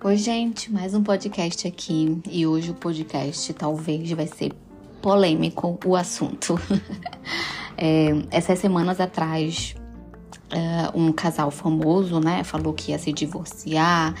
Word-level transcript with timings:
Oi, 0.00 0.16
gente, 0.16 0.72
mais 0.72 0.94
um 0.94 1.02
podcast 1.02 1.66
aqui 1.66 2.22
e 2.30 2.46
hoje 2.46 2.70
o 2.70 2.74
podcast 2.74 3.52
talvez 3.52 4.08
vai 4.12 4.28
ser 4.28 4.52
polêmico 5.02 5.76
o 5.84 5.96
assunto. 5.96 6.54
é, 7.76 8.10
essas 8.30 8.60
semanas 8.60 9.00
atrás, 9.00 9.74
é, 10.50 10.96
um 10.96 11.10
casal 11.10 11.50
famoso, 11.50 12.20
né, 12.20 12.44
falou 12.44 12.72
que 12.74 12.92
ia 12.92 12.98
se 12.98 13.12
divorciar 13.12 14.14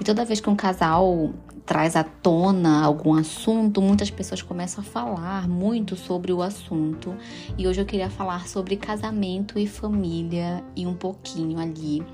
e 0.00 0.04
toda 0.04 0.24
vez 0.24 0.38
que 0.38 0.48
um 0.48 0.54
casal 0.54 1.34
traz 1.66 1.96
à 1.96 2.04
tona 2.04 2.84
algum 2.84 3.12
assunto, 3.12 3.82
muitas 3.82 4.12
pessoas 4.12 4.40
começam 4.40 4.84
a 4.84 4.86
falar 4.86 5.48
muito 5.48 5.96
sobre 5.96 6.32
o 6.32 6.42
assunto. 6.42 7.12
E 7.58 7.66
hoje 7.66 7.80
eu 7.80 7.86
queria 7.86 8.08
falar 8.08 8.46
sobre 8.46 8.76
casamento 8.76 9.58
e 9.58 9.66
família 9.66 10.62
e 10.76 10.86
um 10.86 10.94
pouquinho 10.94 11.58
ali 11.58 12.06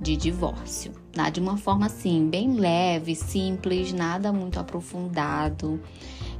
de 0.00 0.16
divórcio. 0.16 1.01
Tá? 1.12 1.28
De 1.28 1.40
uma 1.40 1.56
forma 1.56 1.86
assim, 1.86 2.28
bem 2.28 2.54
leve, 2.54 3.14
simples, 3.14 3.92
nada 3.92 4.32
muito 4.32 4.58
aprofundado. 4.58 5.80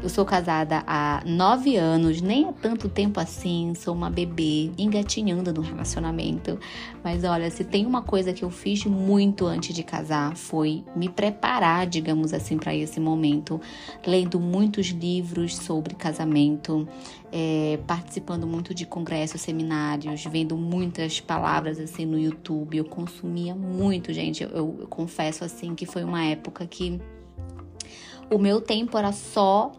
Eu 0.02 0.08
sou 0.08 0.24
casada 0.24 0.82
há 0.84 1.22
nove 1.24 1.76
anos, 1.76 2.20
nem 2.20 2.48
há 2.48 2.52
tanto 2.52 2.88
tempo 2.88 3.20
assim, 3.20 3.72
sou 3.76 3.94
uma 3.94 4.10
bebê 4.10 4.72
engatinhando 4.76 5.52
no 5.52 5.60
relacionamento. 5.60 6.58
Mas 7.04 7.22
olha, 7.22 7.48
se 7.52 7.62
tem 7.62 7.86
uma 7.86 8.02
coisa 8.02 8.32
que 8.32 8.42
eu 8.42 8.50
fiz 8.50 8.84
muito 8.84 9.46
antes 9.46 9.72
de 9.72 9.84
casar 9.84 10.36
foi 10.36 10.82
me 10.96 11.08
preparar, 11.08 11.86
digamos 11.86 12.34
assim, 12.34 12.58
para 12.58 12.74
esse 12.74 12.98
momento, 12.98 13.60
lendo 14.04 14.40
muitos 14.40 14.88
livros 14.88 15.56
sobre 15.56 15.94
casamento, 15.94 16.88
é, 17.30 17.78
participando 17.86 18.44
muito 18.44 18.74
de 18.74 18.84
congressos, 18.84 19.40
seminários, 19.40 20.24
vendo 20.24 20.56
muitas 20.56 21.20
palavras 21.20 21.78
assim 21.78 22.04
no 22.04 22.18
YouTube. 22.18 22.76
Eu 22.76 22.86
consumia 22.86 23.54
muito, 23.54 24.12
gente. 24.12 24.42
Eu, 24.42 24.50
eu, 24.50 24.76
eu 24.80 24.88
confesso 24.88 25.44
assim 25.44 25.76
que 25.76 25.86
foi 25.86 26.02
uma 26.02 26.24
época 26.24 26.66
que 26.66 27.00
o 28.28 28.38
meu 28.38 28.60
tempo 28.60 28.96
era 28.98 29.12
só 29.12 29.72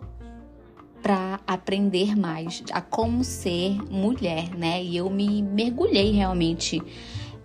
para 1.03 1.41
aprender 1.45 2.15
mais 2.15 2.63
a 2.71 2.79
como 2.79 3.25
ser 3.25 3.77
mulher, 3.91 4.55
né? 4.57 4.81
E 4.81 4.95
eu 4.95 5.09
me 5.09 5.43
mergulhei 5.43 6.11
realmente 6.13 6.81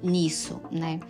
nisso, 0.00 0.60
né? 0.70 1.00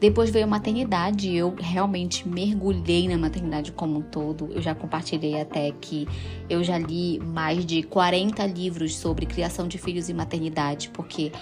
Depois 0.00 0.30
veio 0.30 0.44
a 0.44 0.48
maternidade, 0.48 1.34
eu 1.34 1.54
realmente 1.58 2.26
mergulhei 2.26 3.08
na 3.08 3.18
maternidade 3.18 3.72
como 3.72 3.98
um 3.98 4.02
todo. 4.02 4.48
Eu 4.52 4.62
já 4.62 4.74
compartilhei 4.74 5.40
até 5.40 5.72
que 5.72 6.06
eu 6.48 6.62
já 6.62 6.78
li 6.78 7.18
mais 7.18 7.66
de 7.66 7.82
40 7.82 8.46
livros 8.46 8.96
sobre 8.96 9.26
criação 9.26 9.66
de 9.66 9.76
filhos 9.76 10.08
e 10.08 10.14
maternidade, 10.14 10.88
porque 10.90 11.32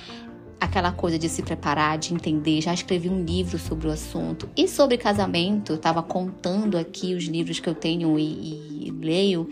aquela 0.59 0.91
coisa 0.91 1.19
de 1.19 1.29
se 1.29 1.43
preparar, 1.43 1.99
de 1.99 2.15
entender. 2.15 2.61
Já 2.63 2.73
escrevi 2.73 3.09
um 3.09 3.23
livro 3.23 3.59
sobre 3.59 3.89
o 3.89 3.91
assunto. 3.91 4.49
E 4.57 4.67
sobre 4.67 4.97
casamento, 4.97 5.73
eu 5.73 5.77
estava 5.77 6.03
contando 6.03 6.79
aqui 6.79 7.15
os 7.15 7.25
livros 7.25 7.61
que 7.61 7.69
eu 7.69 7.75
tenho 7.75 8.19
e, 8.19 8.87
e 8.87 8.91
leio. 8.91 9.49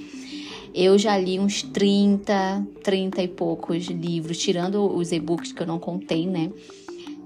Eu 0.75 0.99
já 0.99 1.17
li 1.17 1.39
uns 1.39 1.63
30, 1.63 2.67
30 2.83 3.23
e 3.23 3.29
poucos 3.29 3.85
livros, 3.85 4.37
tirando 4.37 4.85
os 4.93 5.13
e-books 5.13 5.53
que 5.53 5.63
eu 5.63 5.67
não 5.69 5.79
contei, 5.79 6.27
né? 6.27 6.51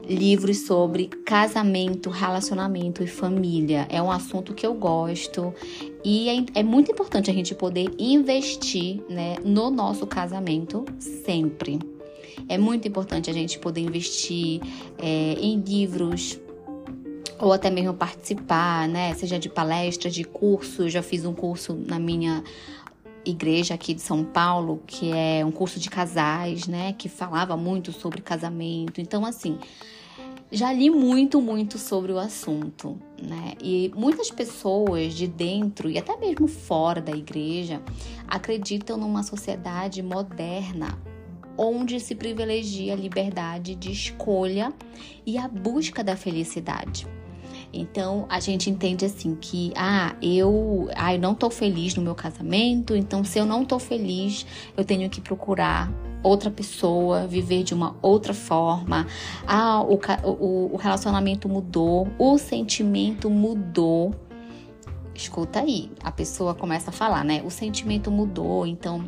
Livros 0.07 0.67
sobre 0.67 1.07
casamento, 1.07 2.11
relacionamento 2.11 3.03
e 3.03 3.07
família. 3.07 3.87
É 3.89 4.03
um 4.03 4.11
assunto 4.11 4.53
que 4.53 4.67
eu 4.67 4.75
gosto 4.75 5.55
e 6.05 6.29
é, 6.29 6.61
é 6.61 6.63
muito 6.63 6.93
importante 6.93 7.31
a 7.31 7.35
gente 7.35 7.55
poder 7.55 7.91
investir 7.99 9.03
né, 9.09 9.37
no 9.43 9.71
nosso 9.71 10.07
casamento 10.07 10.85
sempre. 10.99 11.79
É 12.51 12.59
muito 12.59 12.87
importante 12.87 13.31
a 13.31 13.33
gente 13.33 13.59
poder 13.59 13.81
investir 13.81 14.61
é, 14.99 15.33
em 15.41 15.59
livros, 15.59 16.39
ou 17.39 17.53
até 17.53 17.71
mesmo 17.71 17.95
participar, 17.95 18.89
né? 18.89 19.15
Seja 19.15 19.39
de 19.39 19.49
palestras, 19.49 20.15
de 20.15 20.25
curso. 20.25 20.83
Eu 20.83 20.91
já 20.91 21.03
fiz 21.03 21.25
um 21.25 21.33
curso 21.33 21.75
na 21.87 21.99
minha 21.99 22.43
igreja 23.25 23.75
aqui 23.75 23.95
de 23.95 24.01
São 24.01 24.25
Paulo, 24.25 24.83
que 24.87 25.13
é 25.13 25.45
um 25.45 25.51
curso 25.51 25.79
de 25.79 25.91
casais, 25.91 26.67
né, 26.67 26.93
que 26.93 27.09
falava 27.09 27.57
muito 27.57 27.93
sobre 27.93 28.21
casamento. 28.21 29.01
Então, 29.01 29.25
assim, 29.25 29.59
já 30.51 30.73
li 30.73 30.89
muito, 30.89 31.41
muito 31.41 31.79
sobre 31.79 32.11
o 32.13 32.19
assunto, 32.19 32.99
né? 33.23 33.53
E 33.63 33.93
muitas 33.95 34.31
pessoas 34.31 35.13
de 35.13 35.27
dentro 35.27 35.91
e 35.91 35.99
até 35.99 36.17
mesmo 36.17 36.49
fora 36.49 37.03
da 37.03 37.13
igreja 37.13 37.83
acreditam 38.27 38.97
numa 38.97 39.23
sociedade 39.23 40.03
moderna 40.03 40.99
onde 41.57 41.99
se 41.99 42.15
privilegia 42.15 42.93
a 42.93 42.97
liberdade 42.97 43.75
de 43.75 43.91
escolha 43.91 44.73
e 45.27 45.37
a 45.37 45.49
busca 45.49 46.05
da 46.05 46.17
felicidade. 46.17 47.07
Então 47.73 48.27
a 48.29 48.41
gente 48.41 48.71
entende 48.71 49.05
assim 49.05 49.35
que 49.35 49.73
ah, 49.77 50.15
eu, 50.23 50.89
ah, 50.97 51.15
eu 51.15 51.21
não 51.21 51.35
tô 51.35 51.51
feliz 51.51 51.95
no 51.95 52.03
meu 52.03 52.15
casamento, 52.15 52.97
então 52.97 53.23
se 53.23 53.39
eu 53.39 53.45
não 53.45 53.65
tô 53.65 53.79
feliz, 53.79 54.47
eu 54.77 54.85
tenho 54.85 55.09
que 55.11 55.21
procurar 55.21 55.93
outra 56.23 56.51
pessoa, 56.51 57.27
viver 57.27 57.63
de 57.63 57.75
uma 57.75 57.97
outra 58.03 58.35
forma. 58.35 59.07
Ah, 59.47 59.83
o, 59.83 59.99
o, 60.25 60.75
o 60.75 60.77
relacionamento 60.77 61.49
mudou, 61.49 62.09
o 62.19 62.39
sentimento 62.39 63.31
mudou. 63.31 64.15
Escuta 65.15 65.61
aí, 65.61 65.91
a 66.03 66.13
pessoa 66.13 66.55
começa 66.55 66.91
a 66.91 66.93
falar, 66.93 67.25
né? 67.25 67.43
O 67.45 67.51
sentimento 67.51 68.11
mudou, 68.11 68.67
então 68.67 69.05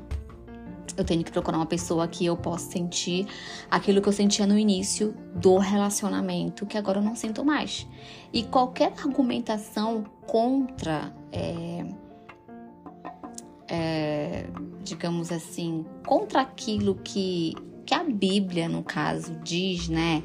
eu 0.96 1.04
tenho 1.04 1.22
que 1.24 1.30
procurar 1.30 1.58
uma 1.58 1.66
pessoa 1.66 2.06
que 2.08 2.24
eu 2.26 2.36
possa 2.36 2.70
sentir 2.70 3.26
aquilo 3.70 4.00
que 4.00 4.08
eu 4.08 4.12
sentia 4.12 4.46
no 4.46 4.58
início 4.58 5.14
do 5.34 5.58
relacionamento, 5.58 6.66
que 6.66 6.76
agora 6.76 6.98
eu 6.98 7.02
não 7.02 7.14
sinto 7.16 7.44
mais. 7.44 7.86
E 8.32 8.42
qualquer 8.42 8.92
argumentação 8.98 10.04
contra, 10.26 11.14
é, 11.32 11.84
é, 13.68 14.46
digamos 14.82 15.32
assim, 15.32 15.84
contra 16.06 16.40
aquilo 16.40 16.94
que, 16.96 17.54
que 17.84 17.94
a 17.94 18.04
Bíblia, 18.04 18.68
no 18.68 18.82
caso, 18.82 19.34
diz, 19.42 19.88
né? 19.88 20.22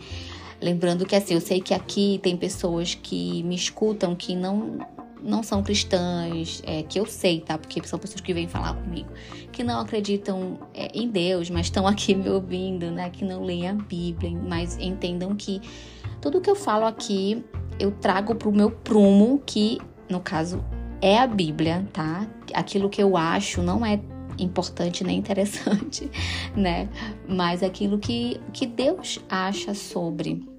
Lembrando 0.62 1.06
que 1.06 1.16
assim, 1.16 1.34
eu 1.34 1.42
sei 1.42 1.62
que 1.62 1.74
aqui 1.74 2.20
tem 2.24 2.38
pessoas 2.38 2.96
que 2.96 3.44
me 3.44 3.56
escutam 3.56 4.16
que 4.16 4.36
não 4.36 4.80
não 5.22 5.42
são 5.44 5.64
cristãs, 5.64 6.62
é, 6.66 6.84
que 6.84 7.00
eu 7.00 7.06
sei, 7.06 7.42
tá? 7.42 7.58
Porque 7.58 7.82
são 7.88 7.98
pessoas 7.98 8.22
que 8.22 8.34
vêm 8.34 8.48
falar 8.48 8.74
comigo, 8.74 9.10
que 9.52 9.64
não 9.64 9.80
acreditam 9.80 10.60
é, 10.74 10.88
em 10.94 11.10
Deus, 11.10 11.50
mas 11.50 11.68
estão 11.68 11.88
aqui 11.88 12.14
me 12.14 12.30
ouvindo, 12.30 12.92
né? 12.92 13.10
Que 13.10 13.26
não 13.26 13.44
leem 13.44 13.68
a 13.68 13.74
Bíblia, 13.74 14.32
mas 14.32 14.78
entendam 14.80 15.36
que 15.36 15.62
tudo 16.22 16.42
que 16.42 16.50
eu 16.50 16.56
falo 16.56 16.86
aqui 16.86 17.44
eu 17.80 17.92
trago 17.92 18.36
pro 18.36 18.52
meu 18.52 18.72
prumo, 18.72 19.42
que 19.46 19.80
no 20.10 20.20
caso 20.20 20.64
é 21.02 21.18
a 21.18 21.28
Bíblia, 21.28 21.88
tá? 21.92 22.28
Aquilo 22.54 22.90
que 22.90 23.02
eu 23.02 23.18
acho 23.18 23.62
não 23.62 23.86
é 23.86 24.00
importante 24.40 25.04
nem 25.04 25.18
interessante, 25.18 26.10
né? 26.56 26.90
Mas 27.28 27.64
aquilo 27.64 27.98
que, 27.98 28.40
que 28.54 28.66
Deus 28.66 29.20
acha 29.30 29.74
sobre 29.74 30.55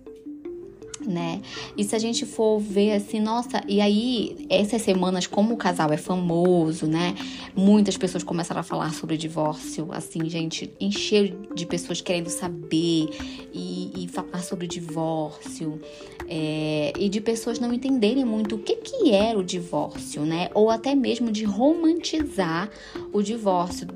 né? 1.07 1.41
E 1.77 1.85
se 1.85 1.95
a 1.95 1.99
gente 1.99 2.27
for 2.27 2.59
ver 2.59 2.93
assim, 2.93 3.21
nossa, 3.21 3.63
e 3.67 3.81
aí 3.81 4.47
essas 4.51 4.83
semanas, 4.83 5.27
como 5.27 5.55
o 5.55 5.57
casal 5.57 5.93
é 5.93 5.97
famoso, 5.97 6.87
né? 6.87 7.15
Muitas 7.55 7.97
pessoas 7.97 8.23
começaram 8.23 8.61
a 8.61 8.65
falar 8.65 8.93
sobre 8.93 9.17
divórcio, 9.17 9.89
assim, 9.93 10.29
gente, 10.29 10.71
encheu 10.81 11.47
de 11.55 11.67
pessoas 11.67 12.01
querendo 12.01 12.29
saber 12.29 13.09
e, 13.53 14.05
e 14.05 14.09
falar 14.09 14.43
sobre 14.43 14.67
divórcio, 14.67 15.81
é, 16.29 16.93
e 16.99 17.09
de 17.09 17.21
pessoas 17.21 17.59
não 17.59 17.73
entenderem 17.73 18.25
muito 18.25 18.57
o 18.57 18.59
que, 18.59 18.77
que 18.77 19.13
era 19.13 19.39
o 19.39 19.45
divórcio, 19.45 20.23
né? 20.23 20.51
Ou 20.55 20.71
até 20.71 20.95
mesmo 20.95 21.31
de 21.31 21.45
romantizar 21.45 22.69
o 23.13 23.23
divórcio, 23.23 23.87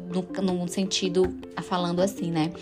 no, 0.43 0.54
no 0.54 0.69
sentido, 0.69 1.34
falando 1.62 2.00
assim, 2.00 2.31
né? 2.31 2.53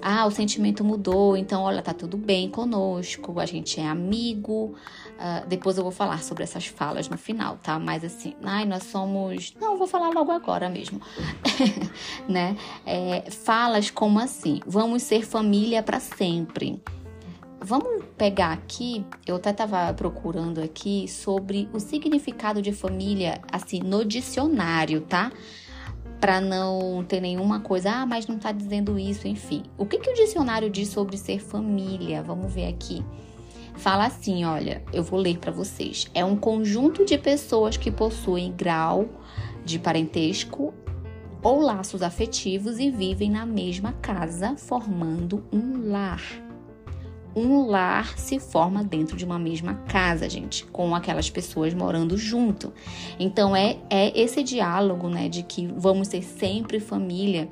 Ah, 0.00 0.26
o 0.26 0.30
sentimento 0.30 0.84
mudou, 0.84 1.36
então 1.36 1.62
olha, 1.62 1.82
tá 1.82 1.92
tudo 1.92 2.16
bem 2.16 2.48
conosco, 2.48 3.38
a 3.40 3.46
gente 3.46 3.80
é 3.80 3.86
amigo. 3.86 4.74
Uh, 5.18 5.46
depois 5.48 5.76
eu 5.76 5.82
vou 5.82 5.90
falar 5.90 6.22
sobre 6.22 6.44
essas 6.44 6.66
falas 6.66 7.08
no 7.08 7.18
final, 7.18 7.58
tá? 7.62 7.78
Mas 7.78 8.04
assim, 8.04 8.34
ai, 8.42 8.64
nós 8.64 8.84
somos. 8.84 9.54
Não, 9.60 9.76
vou 9.76 9.88
falar 9.88 10.10
logo 10.10 10.30
agora 10.30 10.68
mesmo. 10.68 11.00
né? 12.28 12.56
É, 12.86 13.28
falas 13.30 13.90
como 13.90 14.20
assim: 14.20 14.60
vamos 14.64 15.02
ser 15.02 15.26
família 15.26 15.82
para 15.82 15.98
sempre. 15.98 16.80
Vamos 17.60 18.04
pegar 18.16 18.52
aqui, 18.52 19.04
eu 19.26 19.34
até 19.36 19.50
estava 19.50 19.92
procurando 19.92 20.60
aqui 20.60 21.08
sobre 21.08 21.68
o 21.72 21.80
significado 21.80 22.62
de 22.62 22.72
família, 22.72 23.40
assim, 23.50 23.80
no 23.80 24.04
dicionário, 24.04 25.00
tá? 25.00 25.32
Para 26.20 26.40
não 26.40 27.04
ter 27.06 27.20
nenhuma 27.20 27.60
coisa, 27.60 27.90
ah, 27.90 28.06
mas 28.06 28.26
não 28.26 28.36
está 28.36 28.52
dizendo 28.52 28.98
isso, 28.98 29.28
enfim. 29.28 29.62
O 29.76 29.86
que, 29.86 29.98
que 29.98 30.10
o 30.10 30.14
dicionário 30.14 30.68
diz 30.68 30.88
sobre 30.88 31.16
ser 31.16 31.40
família? 31.40 32.22
Vamos 32.22 32.52
ver 32.52 32.66
aqui. 32.66 33.04
Fala 33.74 34.06
assim, 34.06 34.44
olha, 34.44 34.82
eu 34.92 35.04
vou 35.04 35.20
ler 35.20 35.38
para 35.38 35.52
vocês. 35.52 36.08
É 36.12 36.24
um 36.24 36.36
conjunto 36.36 37.04
de 37.04 37.16
pessoas 37.16 37.76
que 37.76 37.90
possuem 37.90 38.52
grau 38.52 39.08
de 39.64 39.78
parentesco 39.78 40.74
ou 41.42 41.60
laços 41.60 42.02
afetivos 42.02 42.80
e 42.80 42.90
vivem 42.90 43.30
na 43.30 43.46
mesma 43.46 43.92
casa, 43.92 44.56
formando 44.56 45.44
um 45.52 45.90
lar. 45.90 46.47
Um 47.34 47.66
lar 47.66 48.18
se 48.18 48.38
forma 48.38 48.82
dentro 48.82 49.16
de 49.16 49.24
uma 49.24 49.38
mesma 49.38 49.74
casa, 49.86 50.28
gente, 50.28 50.64
com 50.66 50.94
aquelas 50.94 51.30
pessoas 51.30 51.74
morando 51.74 52.16
junto. 52.16 52.72
Então 53.18 53.54
é, 53.54 53.78
é 53.90 54.18
esse 54.18 54.42
diálogo, 54.42 55.08
né, 55.08 55.28
de 55.28 55.42
que 55.42 55.66
vamos 55.66 56.08
ser 56.08 56.22
sempre 56.22 56.80
família 56.80 57.48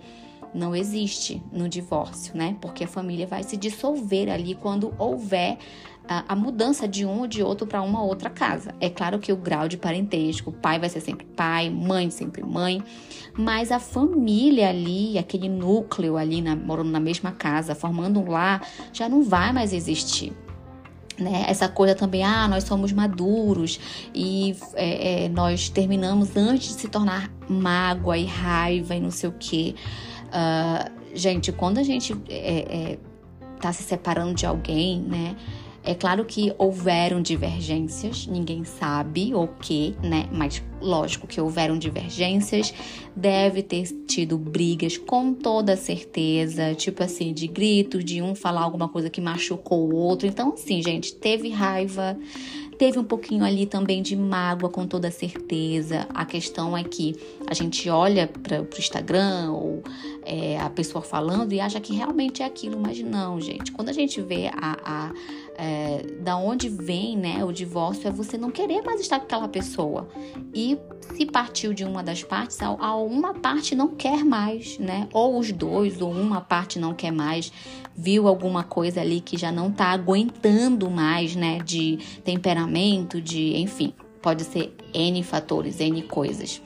não 0.55 0.75
existe 0.75 1.43
no 1.53 1.69
divórcio, 1.69 2.35
né? 2.35 2.57
Porque 2.63 2.85
a 2.85 2.89
família 2.89 3.27
vai 3.27 3.43
se 3.43 3.57
dissolver 3.57 4.31
ali 4.31 4.55
quando 4.55 4.95
houver 4.99 5.59
a, 6.09 6.37
mudança 6.37 6.87
de 6.87 7.05
um 7.05 7.21
ou 7.21 7.27
de 7.27 7.43
outro 7.43 7.67
para 7.67 7.83
uma 7.83 8.03
outra 8.03 8.31
casa. 8.31 8.75
É 8.81 8.89
claro 8.89 9.19
que 9.19 9.33
o 9.33 9.37
grau 9.37 9.69
de 9.69 9.77
parentesco, 9.77 10.53
pai 10.53 10.79
vai 10.79 10.89
ser 10.89 11.01
sempre 11.01 11.27
pai, 11.27 11.69
mãe 11.71 12.11
sempre 12.11 12.43
mãe, 12.43 12.83
mas 13.37 13.73
a 13.73 13.79
família 13.79 14.69
ali, 14.69 15.19
aquele 15.19 15.49
núcleo 15.49 16.17
ali 16.17 16.41
na, 16.41 16.55
morando 16.55 16.91
na 16.91 17.01
mesma 17.01 17.33
casa, 17.33 17.75
formando 17.75 18.21
um 18.21 18.31
lar, 18.31 18.67
já 18.93 19.09
não 19.09 19.23
vai 19.23 19.53
mais 19.53 19.73
existir. 19.73 20.33
Né? 21.19 21.45
Essa 21.49 21.69
coisa 21.69 21.95
também, 21.95 22.23
ah, 22.23 22.47
nós 22.47 22.65
somos 22.65 22.93
maduros 22.93 23.81
e 24.15 24.55
é, 24.75 25.25
é, 25.25 25.29
nós 25.29 25.69
terminamos 25.69 26.37
antes 26.37 26.69
de 26.69 26.81
se 26.83 26.89
tornar 26.89 27.31
mágoa 27.49 28.19
e 28.19 28.27
raiva 28.27 28.95
e 28.95 29.01
não 29.01 29.11
sei 29.11 29.31
o 29.31 29.35
quê. 29.39 29.75
Uh, 30.27 30.91
gente, 31.15 31.53
quando 31.53 31.79
a 31.79 31.83
gente 31.83 32.15
é, 32.29 32.93
é, 32.93 32.99
tá 33.61 33.73
se 33.73 33.83
separando 33.83 34.35
de 34.35 34.45
alguém, 34.45 35.01
né? 35.01 35.37
É 35.87 35.95
claro 35.95 36.25
que 36.25 36.53
houveram 36.59 37.23
divergências, 37.23 38.27
ninguém 38.27 38.65
sabe 38.65 39.33
o 39.33 39.47
que, 39.47 39.95
né? 40.03 40.29
Mas 40.33 40.61
lógico 40.81 41.29
que 41.29 41.41
houveram 41.41 41.79
divergências, 41.79 42.75
deve 43.15 43.63
ter 43.63 43.87
tido 44.05 44.37
brigas 44.37 44.99
com 44.99 45.33
toda 45.33 45.77
certeza, 45.77 46.75
tipo 46.75 47.05
assim, 47.05 47.33
de 47.33 47.47
gritos, 47.47 48.05
de 48.05 48.21
um 48.21 48.35
falar 48.35 48.63
alguma 48.63 48.89
coisa 48.89 49.09
que 49.09 49.21
machucou 49.21 49.89
o 49.89 49.95
outro. 49.95 50.27
Então, 50.27 50.55
assim, 50.55 50.83
gente, 50.83 51.15
teve 51.15 51.51
raiva, 51.51 52.19
Teve 52.79 52.99
um 52.99 53.05
pouquinho 53.05 53.43
ali 53.43 53.65
também 53.65 54.03
de 54.03 54.15
mágoa, 54.15 54.69
com 54.69 54.87
toda 54.87 55.11
certeza. 55.11 56.07
A 56.13 56.27
questão 56.27 56.77
é 56.77 56.85
que 56.85 57.17
a 57.47 57.55
gente 57.55 57.89
olha 57.89 58.29
para 58.29 58.61
o 58.61 58.69
Instagram 58.79 59.51
ou 59.53 59.83
é, 60.23 60.59
a 60.61 60.69
pessoa 60.69 61.01
falando 61.01 61.53
e 61.55 61.61
acha 61.61 61.81
que 61.81 61.95
realmente 61.95 62.43
é 62.43 62.45
aquilo, 62.45 62.79
mas 62.79 63.01
não, 63.01 63.41
gente. 63.41 63.73
Quando 63.73 63.89
a 63.89 63.93
gente 63.93 64.21
vê 64.21 64.49
a, 64.49 64.77
a 64.85 65.13
é, 65.57 66.03
da 66.21 66.37
onde 66.37 66.69
vem 66.69 67.17
né, 67.17 67.45
o 67.45 67.51
divórcio, 67.51 68.07
é 68.07 68.11
você 68.11 68.37
não 68.37 68.51
querer 68.51 68.83
mais 68.83 69.01
estar 69.01 69.19
com 69.19 69.25
aquela 69.25 69.49
pessoa. 69.49 70.09
E 70.55 70.79
se 71.15 71.25
partiu 71.25 71.73
de 71.73 71.85
uma 71.85 72.03
das 72.03 72.23
partes, 72.23 72.61
a, 72.61 72.67
a 72.67 72.97
uma 72.97 73.35
parte 73.35 73.75
não 73.75 73.89
quer 73.89 74.25
mais, 74.25 74.79
né? 74.79 75.09
Ou 75.13 75.39
os 75.39 75.51
dois, 75.53 76.01
ou 76.01 76.11
uma 76.11 76.41
parte 76.41 76.79
não 76.79 76.95
quer 76.95 77.11
mais, 77.11 77.53
viu 77.97 78.29
alguma 78.29 78.63
coisa 78.63 79.01
ali 79.01 79.21
que 79.21 79.37
já 79.37 79.51
não 79.51 79.71
tá 79.71 79.87
aguentando 79.87 80.91
mais, 80.91 81.35
né? 81.35 81.59
De 81.65 81.99
temperamento, 82.23 83.21
de, 83.21 83.57
enfim, 83.57 83.95
pode 84.21 84.45
ser 84.45 84.75
N 84.93 85.23
fatores, 85.23 85.81
N 85.81 86.03
coisas. 86.03 86.61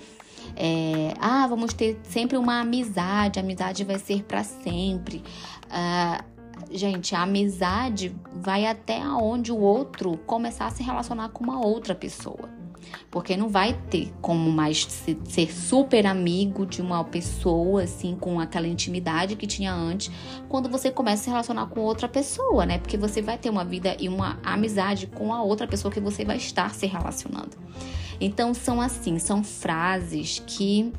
É, 0.56 1.14
ah, 1.20 1.46
vamos 1.46 1.72
ter 1.72 1.98
sempre 2.02 2.36
uma 2.36 2.60
amizade, 2.60 3.38
a 3.38 3.43
amizade 3.43 3.84
vai 3.84 3.98
ser 3.98 4.25
para 4.25 4.43
sempre. 4.43 5.22
Ah, 5.70 6.25
gente, 6.70 7.14
a 7.14 7.22
amizade 7.22 8.14
vai 8.34 8.67
até 8.67 9.00
onde 9.06 9.52
o 9.52 9.58
outro 9.58 10.17
começar 10.26 10.67
a 10.67 10.70
se 10.70 10.82
relacionar 10.82 11.31
com 11.31 11.44
uma 11.44 11.64
outra 11.64 11.94
pessoa. 11.94 12.49
Porque 13.11 13.37
não 13.37 13.49
vai 13.49 13.75
ter 13.90 14.12
como 14.20 14.50
mais 14.50 14.87
ser 15.25 15.52
super 15.52 16.06
amigo 16.06 16.64
de 16.64 16.81
uma 16.81 17.05
pessoa, 17.05 17.82
assim, 17.82 18.17
com 18.17 18.40
aquela 18.40 18.67
intimidade 18.67 19.37
que 19.37 19.46
tinha 19.46 19.72
antes, 19.72 20.11
quando 20.49 20.69
você 20.69 20.90
começa 20.90 21.22
a 21.22 21.25
se 21.25 21.31
relacionar 21.31 21.67
com 21.67 21.81
outra 21.81 22.08
pessoa, 22.08 22.64
né? 22.64 22.78
Porque 22.78 22.96
você 22.96 23.20
vai 23.20 23.37
ter 23.37 23.50
uma 23.50 23.64
vida 23.64 23.96
e 24.00 24.08
uma 24.08 24.38
amizade 24.43 25.06
com 25.06 25.32
a 25.32 25.43
outra 25.43 25.67
pessoa 25.67 25.93
que 25.93 26.00
você 26.00 26.25
vai 26.25 26.37
estar 26.37 26.75
se 26.75 26.87
relacionando. 26.87 27.56
Então, 28.20 28.55
são 28.55 28.81
assim, 28.81 29.19
são 29.19 29.43
frases 29.43 30.43
que 30.46 30.93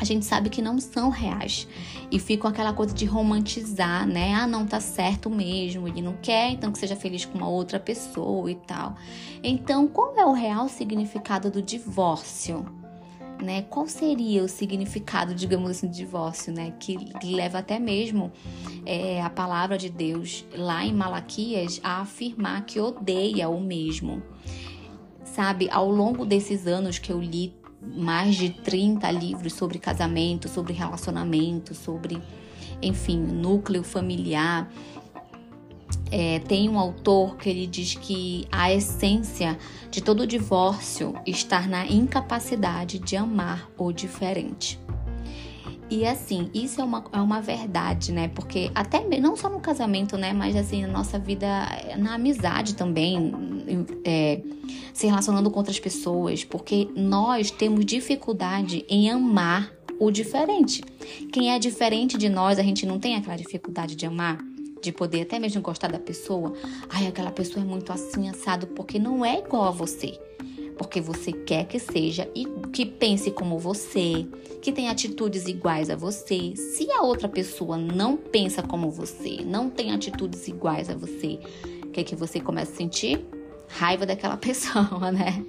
a 0.00 0.04
gente 0.04 0.24
sabe 0.24 0.48
que 0.48 0.62
não 0.62 0.78
são 0.78 1.10
reais. 1.10 1.68
E 2.10 2.18
fica 2.18 2.48
aquela 2.48 2.72
coisa 2.72 2.94
de 2.94 3.04
romantizar, 3.04 4.06
né? 4.06 4.32
Ah, 4.32 4.46
não 4.46 4.66
tá 4.66 4.80
certo 4.80 5.28
mesmo, 5.28 5.86
ele 5.86 6.00
não 6.00 6.16
quer, 6.22 6.50
então 6.50 6.72
que 6.72 6.78
seja 6.78 6.96
feliz 6.96 7.26
com 7.26 7.36
uma 7.36 7.48
outra 7.48 7.78
pessoa 7.78 8.50
e 8.50 8.54
tal. 8.54 8.96
Então, 9.44 9.86
qual 9.86 10.16
é 10.16 10.24
o 10.24 10.32
real 10.32 10.70
significado 10.70 11.50
do 11.50 11.60
divórcio? 11.60 12.64
Né? 13.42 13.62
Qual 13.62 13.86
seria 13.86 14.42
o 14.42 14.48
significado, 14.48 15.34
digamos 15.34 15.70
assim, 15.70 15.86
do 15.86 15.94
divórcio, 15.94 16.52
né? 16.52 16.72
Que 16.78 16.96
leva 17.22 17.58
até 17.58 17.78
mesmo 17.78 18.32
é, 18.84 19.20
a 19.22 19.30
palavra 19.30 19.76
de 19.76 19.90
Deus 19.90 20.46
lá 20.54 20.84
em 20.84 20.94
Malaquias 20.94 21.78
a 21.82 22.00
afirmar 22.00 22.64
que 22.64 22.80
odeia 22.80 23.50
o 23.50 23.60
mesmo. 23.60 24.22
Sabe, 25.24 25.68
ao 25.70 25.90
longo 25.90 26.26
desses 26.26 26.66
anos 26.66 26.98
que 26.98 27.12
eu 27.12 27.20
li 27.20 27.59
mais 27.82 28.36
de 28.36 28.50
30 28.50 29.10
livros 29.10 29.52
sobre 29.54 29.78
casamento, 29.78 30.48
sobre 30.48 30.72
relacionamento, 30.72 31.74
sobre, 31.74 32.20
enfim, 32.82 33.18
núcleo 33.18 33.82
familiar. 33.82 34.70
É, 36.12 36.40
tem 36.40 36.68
um 36.68 36.78
autor 36.78 37.36
que 37.36 37.48
ele 37.48 37.66
diz 37.66 37.94
que 37.94 38.46
a 38.50 38.72
essência 38.72 39.56
de 39.90 40.00
todo 40.00 40.26
divórcio 40.26 41.14
está 41.26 41.62
na 41.62 41.86
incapacidade 41.86 42.98
de 42.98 43.16
amar 43.16 43.70
o 43.78 43.92
diferente. 43.92 44.78
E 45.90 46.06
assim, 46.06 46.48
isso 46.54 46.80
é 46.80 46.84
uma, 46.84 47.04
é 47.12 47.20
uma 47.20 47.40
verdade, 47.40 48.12
né? 48.12 48.28
Porque 48.28 48.70
até 48.76 49.04
não 49.18 49.36
só 49.36 49.50
no 49.50 49.58
casamento, 49.58 50.16
né? 50.16 50.32
Mas 50.32 50.54
assim, 50.54 50.82
na 50.82 50.88
nossa 50.88 51.18
vida, 51.18 51.46
na 51.98 52.14
amizade 52.14 52.76
também, 52.76 53.59
é, 54.04 54.40
se 54.92 55.06
relacionando 55.06 55.50
com 55.50 55.58
outras 55.58 55.78
pessoas. 55.78 56.44
Porque 56.44 56.88
nós 56.94 57.50
temos 57.50 57.84
dificuldade 57.84 58.84
em 58.88 59.10
amar 59.10 59.72
o 59.98 60.10
diferente. 60.10 60.82
Quem 61.32 61.52
é 61.52 61.58
diferente 61.58 62.16
de 62.16 62.28
nós, 62.28 62.58
a 62.58 62.62
gente 62.62 62.86
não 62.86 62.98
tem 62.98 63.16
aquela 63.16 63.36
dificuldade 63.36 63.94
de 63.94 64.06
amar 64.06 64.38
de 64.82 64.92
poder 64.92 65.22
até 65.22 65.38
mesmo 65.38 65.60
gostar 65.60 65.88
da 65.88 65.98
pessoa. 65.98 66.54
Ai, 66.88 67.06
aquela 67.06 67.30
pessoa 67.30 67.62
é 67.62 67.66
muito 67.66 67.92
assim, 67.92 68.30
assado, 68.30 68.66
porque 68.68 68.98
não 68.98 69.22
é 69.24 69.38
igual 69.38 69.64
a 69.64 69.70
você 69.70 70.18
porque 70.80 70.98
você 70.98 71.30
quer 71.30 71.66
que 71.66 71.78
seja 71.78 72.26
e 72.34 72.46
que 72.72 72.86
pense 72.86 73.30
como 73.30 73.58
você, 73.58 74.26
que 74.62 74.72
tenha 74.72 74.90
atitudes 74.90 75.46
iguais 75.46 75.90
a 75.90 75.94
você. 75.94 76.56
Se 76.56 76.90
a 76.90 77.02
outra 77.02 77.28
pessoa 77.28 77.76
não 77.76 78.16
pensa 78.16 78.62
como 78.62 78.90
você, 78.90 79.44
não 79.44 79.68
tem 79.68 79.92
atitudes 79.92 80.48
iguais 80.48 80.88
a 80.88 80.94
você, 80.94 81.38
o 81.84 81.88
que 81.90 82.00
é 82.00 82.02
que 82.02 82.16
você 82.16 82.40
começa 82.40 82.72
a 82.72 82.76
sentir? 82.76 83.22
Raiva 83.78 84.04
daquela 84.04 84.36
pessoa, 84.38 85.12
né? 85.12 85.44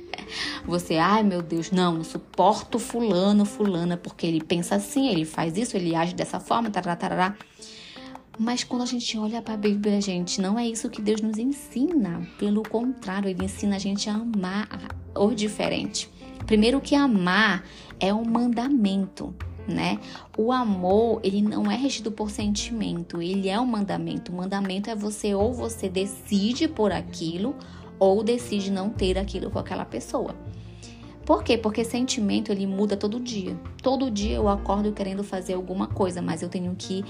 Você, 0.65 0.95
ai 0.95 1.23
meu 1.23 1.41
Deus, 1.41 1.71
não, 1.71 2.03
suporto 2.03 2.79
fulano, 2.79 3.45
fulana, 3.45 3.97
porque 3.97 4.25
ele 4.25 4.41
pensa 4.41 4.75
assim, 4.75 5.09
ele 5.09 5.25
faz 5.25 5.57
isso, 5.57 5.75
ele 5.75 5.95
age 5.95 6.13
dessa 6.13 6.39
forma, 6.39 6.69
tarará, 6.69 6.95
tarará. 6.95 7.35
Mas 8.39 8.63
quando 8.63 8.81
a 8.81 8.85
gente 8.85 9.17
olha 9.17 9.41
para 9.41 9.55
a 9.55 9.57
Bíblia, 9.57 9.99
gente, 10.01 10.41
não 10.41 10.57
é 10.57 10.65
isso 10.65 10.89
que 10.89 11.01
Deus 11.01 11.21
nos 11.21 11.37
ensina. 11.37 12.27
Pelo 12.39 12.63
contrário, 12.63 13.29
ele 13.29 13.43
ensina 13.43 13.75
a 13.75 13.79
gente 13.79 14.09
a 14.09 14.13
amar 14.13 14.67
o 15.13 15.31
diferente. 15.31 16.09
Primeiro 16.47 16.81
que 16.81 16.95
amar 16.95 17.63
é 17.99 18.13
um 18.13 18.25
mandamento, 18.25 19.35
né? 19.67 19.99
O 20.37 20.51
amor, 20.51 21.19
ele 21.23 21.41
não 21.41 21.69
é 21.69 21.75
regido 21.75 22.11
por 22.11 22.31
sentimento, 22.31 23.21
ele 23.21 23.47
é 23.47 23.59
um 23.59 23.65
mandamento. 23.65 24.31
O 24.31 24.35
mandamento 24.35 24.89
é 24.89 24.95
você 24.95 25.35
ou 25.35 25.53
você 25.53 25.87
decide 25.87 26.67
por 26.67 26.91
aquilo 26.91 27.55
ou 28.01 28.23
decide 28.23 28.71
não 28.71 28.89
ter 28.89 29.15
aquilo 29.15 29.51
com 29.51 29.59
aquela 29.59 29.85
pessoa. 29.85 30.33
Por 31.23 31.43
quê? 31.43 31.55
Porque 31.55 31.83
sentimento 31.83 32.51
ele 32.51 32.65
muda 32.65 32.97
todo 32.97 33.19
dia. 33.19 33.55
Todo 33.79 34.09
dia 34.09 34.37
eu 34.37 34.49
acordo 34.49 34.91
querendo 34.91 35.23
fazer 35.23 35.53
alguma 35.53 35.85
coisa, 35.85 36.19
mas 36.19 36.41
eu 36.41 36.49
tenho 36.49 36.75
que 36.75 37.05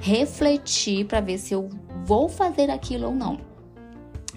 refletir 0.00 1.06
para 1.06 1.22
ver 1.22 1.38
se 1.38 1.54
eu 1.54 1.70
vou 2.04 2.28
fazer 2.28 2.68
aquilo 2.68 3.06
ou 3.06 3.14
não. 3.14 3.40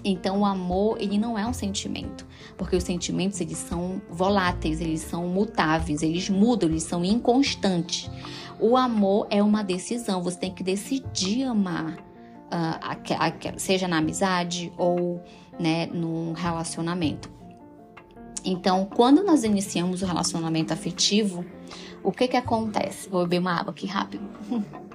Então 0.02 0.40
o 0.40 0.46
amor, 0.46 0.96
ele 0.98 1.18
não 1.18 1.38
é 1.38 1.46
um 1.46 1.52
sentimento, 1.52 2.26
porque 2.56 2.74
os 2.74 2.84
sentimentos 2.84 3.38
eles 3.42 3.58
são 3.58 4.00
voláteis, 4.08 4.80
eles 4.80 5.02
são 5.02 5.28
mutáveis, 5.28 6.02
eles 6.02 6.30
mudam, 6.30 6.70
eles 6.70 6.84
são 6.84 7.04
inconstantes. 7.04 8.10
O 8.58 8.78
amor 8.78 9.26
é 9.28 9.42
uma 9.42 9.62
decisão, 9.62 10.22
você 10.22 10.38
tem 10.38 10.54
que 10.54 10.62
decidir 10.62 11.42
amar, 11.42 11.98
uh, 12.52 13.58
seja 13.58 13.86
na 13.88 13.98
amizade 13.98 14.72
ou 14.76 15.22
né, 15.58 15.86
num 15.86 16.32
relacionamento. 16.32 17.30
Então, 18.44 18.84
quando 18.86 19.22
nós 19.22 19.44
iniciamos 19.44 20.02
o 20.02 20.06
relacionamento 20.06 20.72
afetivo, 20.72 21.44
o 22.02 22.12
que 22.12 22.28
que 22.28 22.36
acontece? 22.36 23.08
Vou 23.08 23.22
beber 23.22 23.40
uma 23.40 23.52
água 23.52 23.72
aqui 23.72 23.86
rápido. 23.86 24.24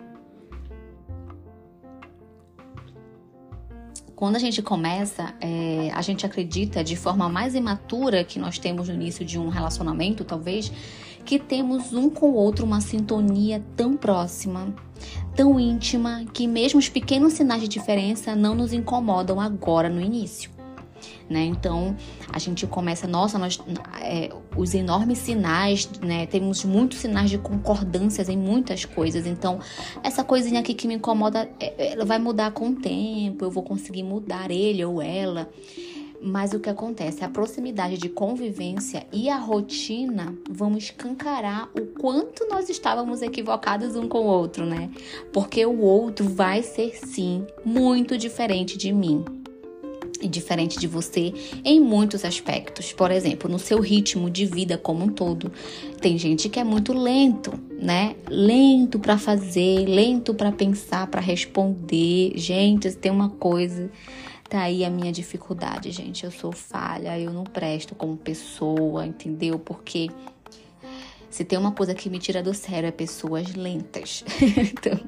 Quando 4.15 4.37
a 4.37 4.39
gente 4.39 4.61
começa, 4.61 5.33
é, 5.41 5.91
a 5.93 6.01
gente 6.01 6.25
acredita 6.25 6.81
de 6.81 6.95
forma 6.95 7.27
mais 7.27 7.55
imatura 7.55 8.23
que 8.23 8.39
nós 8.39 8.57
temos 8.57 8.87
no 8.87 8.93
início 8.95 9.25
de 9.25 9.37
um 9.37 9.49
relacionamento, 9.49 10.23
talvez, 10.23 10.71
que 11.25 11.39
temos 11.39 11.93
um 11.93 12.09
com 12.09 12.31
o 12.31 12.35
outro 12.35 12.65
uma 12.65 12.81
sintonia 12.81 13.63
tão 13.75 13.95
próxima, 13.95 14.73
tão 15.35 15.59
íntima, 15.59 16.25
que 16.33 16.47
mesmo 16.47 16.79
os 16.79 16.89
pequenos 16.89 17.33
sinais 17.33 17.61
de 17.61 17.67
diferença 17.67 18.35
não 18.35 18.55
nos 18.55 18.73
incomodam 18.73 19.39
agora 19.39 19.89
no 19.89 20.01
início. 20.01 20.51
Né? 21.29 21.45
Então 21.45 21.95
a 22.31 22.37
gente 22.37 22.67
começa, 22.67 23.07
nossa, 23.07 23.39
nós, 23.39 23.59
é, 24.01 24.29
os 24.55 24.73
enormes 24.73 25.17
sinais, 25.19 25.89
né? 26.01 26.25
Temos 26.25 26.65
muitos 26.65 26.99
sinais 26.99 27.29
de 27.29 27.37
concordâncias 27.37 28.29
em 28.29 28.37
muitas 28.37 28.85
coisas. 28.85 29.25
Então 29.25 29.59
essa 30.03 30.23
coisinha 30.23 30.59
aqui 30.59 30.73
que 30.73 30.87
me 30.87 30.95
incomoda, 30.95 31.49
é, 31.59 31.93
ela 31.93 32.05
vai 32.05 32.19
mudar 32.19 32.51
com 32.51 32.69
o 32.69 32.75
tempo. 32.75 33.45
Eu 33.45 33.51
vou 33.51 33.63
conseguir 33.63 34.03
mudar 34.03 34.51
ele 34.51 34.83
ou 34.83 35.01
ela. 35.01 35.49
Mas 36.25 36.53
o 36.53 36.59
que 36.59 36.69
acontece? 36.69 37.21
A 37.21 37.27
proximidade 37.27 37.97
de 37.97 38.07
convivência 38.07 39.05
e 39.11 39.29
a 39.29 39.35
rotina 39.35 40.33
vão 40.49 40.77
escancarar 40.77 41.69
o 41.77 41.87
quanto 41.99 42.47
nós 42.47 42.69
estávamos 42.69 43.21
equivocados 43.21 43.97
um 43.97 44.07
com 44.07 44.19
o 44.19 44.27
outro, 44.27 44.65
né? 44.65 44.89
Porque 45.33 45.65
o 45.65 45.81
outro 45.81 46.29
vai 46.29 46.63
ser 46.63 46.95
sim 46.95 47.45
muito 47.65 48.17
diferente 48.17 48.77
de 48.77 48.93
mim 48.93 49.25
e 50.21 50.27
diferente 50.29 50.79
de 50.79 50.87
você 50.87 51.33
em 51.65 51.81
muitos 51.81 52.23
aspectos. 52.23 52.93
Por 52.93 53.11
exemplo, 53.11 53.51
no 53.51 53.59
seu 53.59 53.81
ritmo 53.81 54.29
de 54.29 54.45
vida 54.45 54.77
como 54.77 55.03
um 55.03 55.09
todo. 55.09 55.51
Tem 55.99 56.17
gente 56.17 56.47
que 56.47 56.57
é 56.57 56.63
muito 56.63 56.93
lento, 56.93 57.53
né? 57.77 58.15
Lento 58.29 58.97
para 58.97 59.17
fazer, 59.17 59.85
lento 59.85 60.33
para 60.33 60.53
pensar, 60.53 61.07
para 61.07 61.19
responder. 61.19 62.31
Gente, 62.37 62.89
tem 62.95 63.11
uma 63.11 63.29
coisa 63.29 63.91
Tá 64.53 64.61
aí 64.61 64.85
a 64.85 64.89
minha 64.91 65.11
dificuldade, 65.11 65.89
gente. 65.89 66.25
Eu 66.25 66.29
sou 66.29 66.51
falha, 66.51 67.19
eu 67.19 67.33
não 67.33 67.43
presto 67.43 67.95
como 67.95 68.15
pessoa, 68.15 69.03
entendeu? 69.03 69.57
Porque 69.57 70.11
se 71.27 71.43
tem 71.43 71.57
uma 71.57 71.71
coisa 71.71 71.95
que 71.95 72.07
me 72.07 72.19
tira 72.19 72.43
do 72.43 72.53
sério 72.53 72.85
é 72.85 72.91
pessoas 72.91 73.55
lentas. 73.55 74.23
então, 74.55 74.99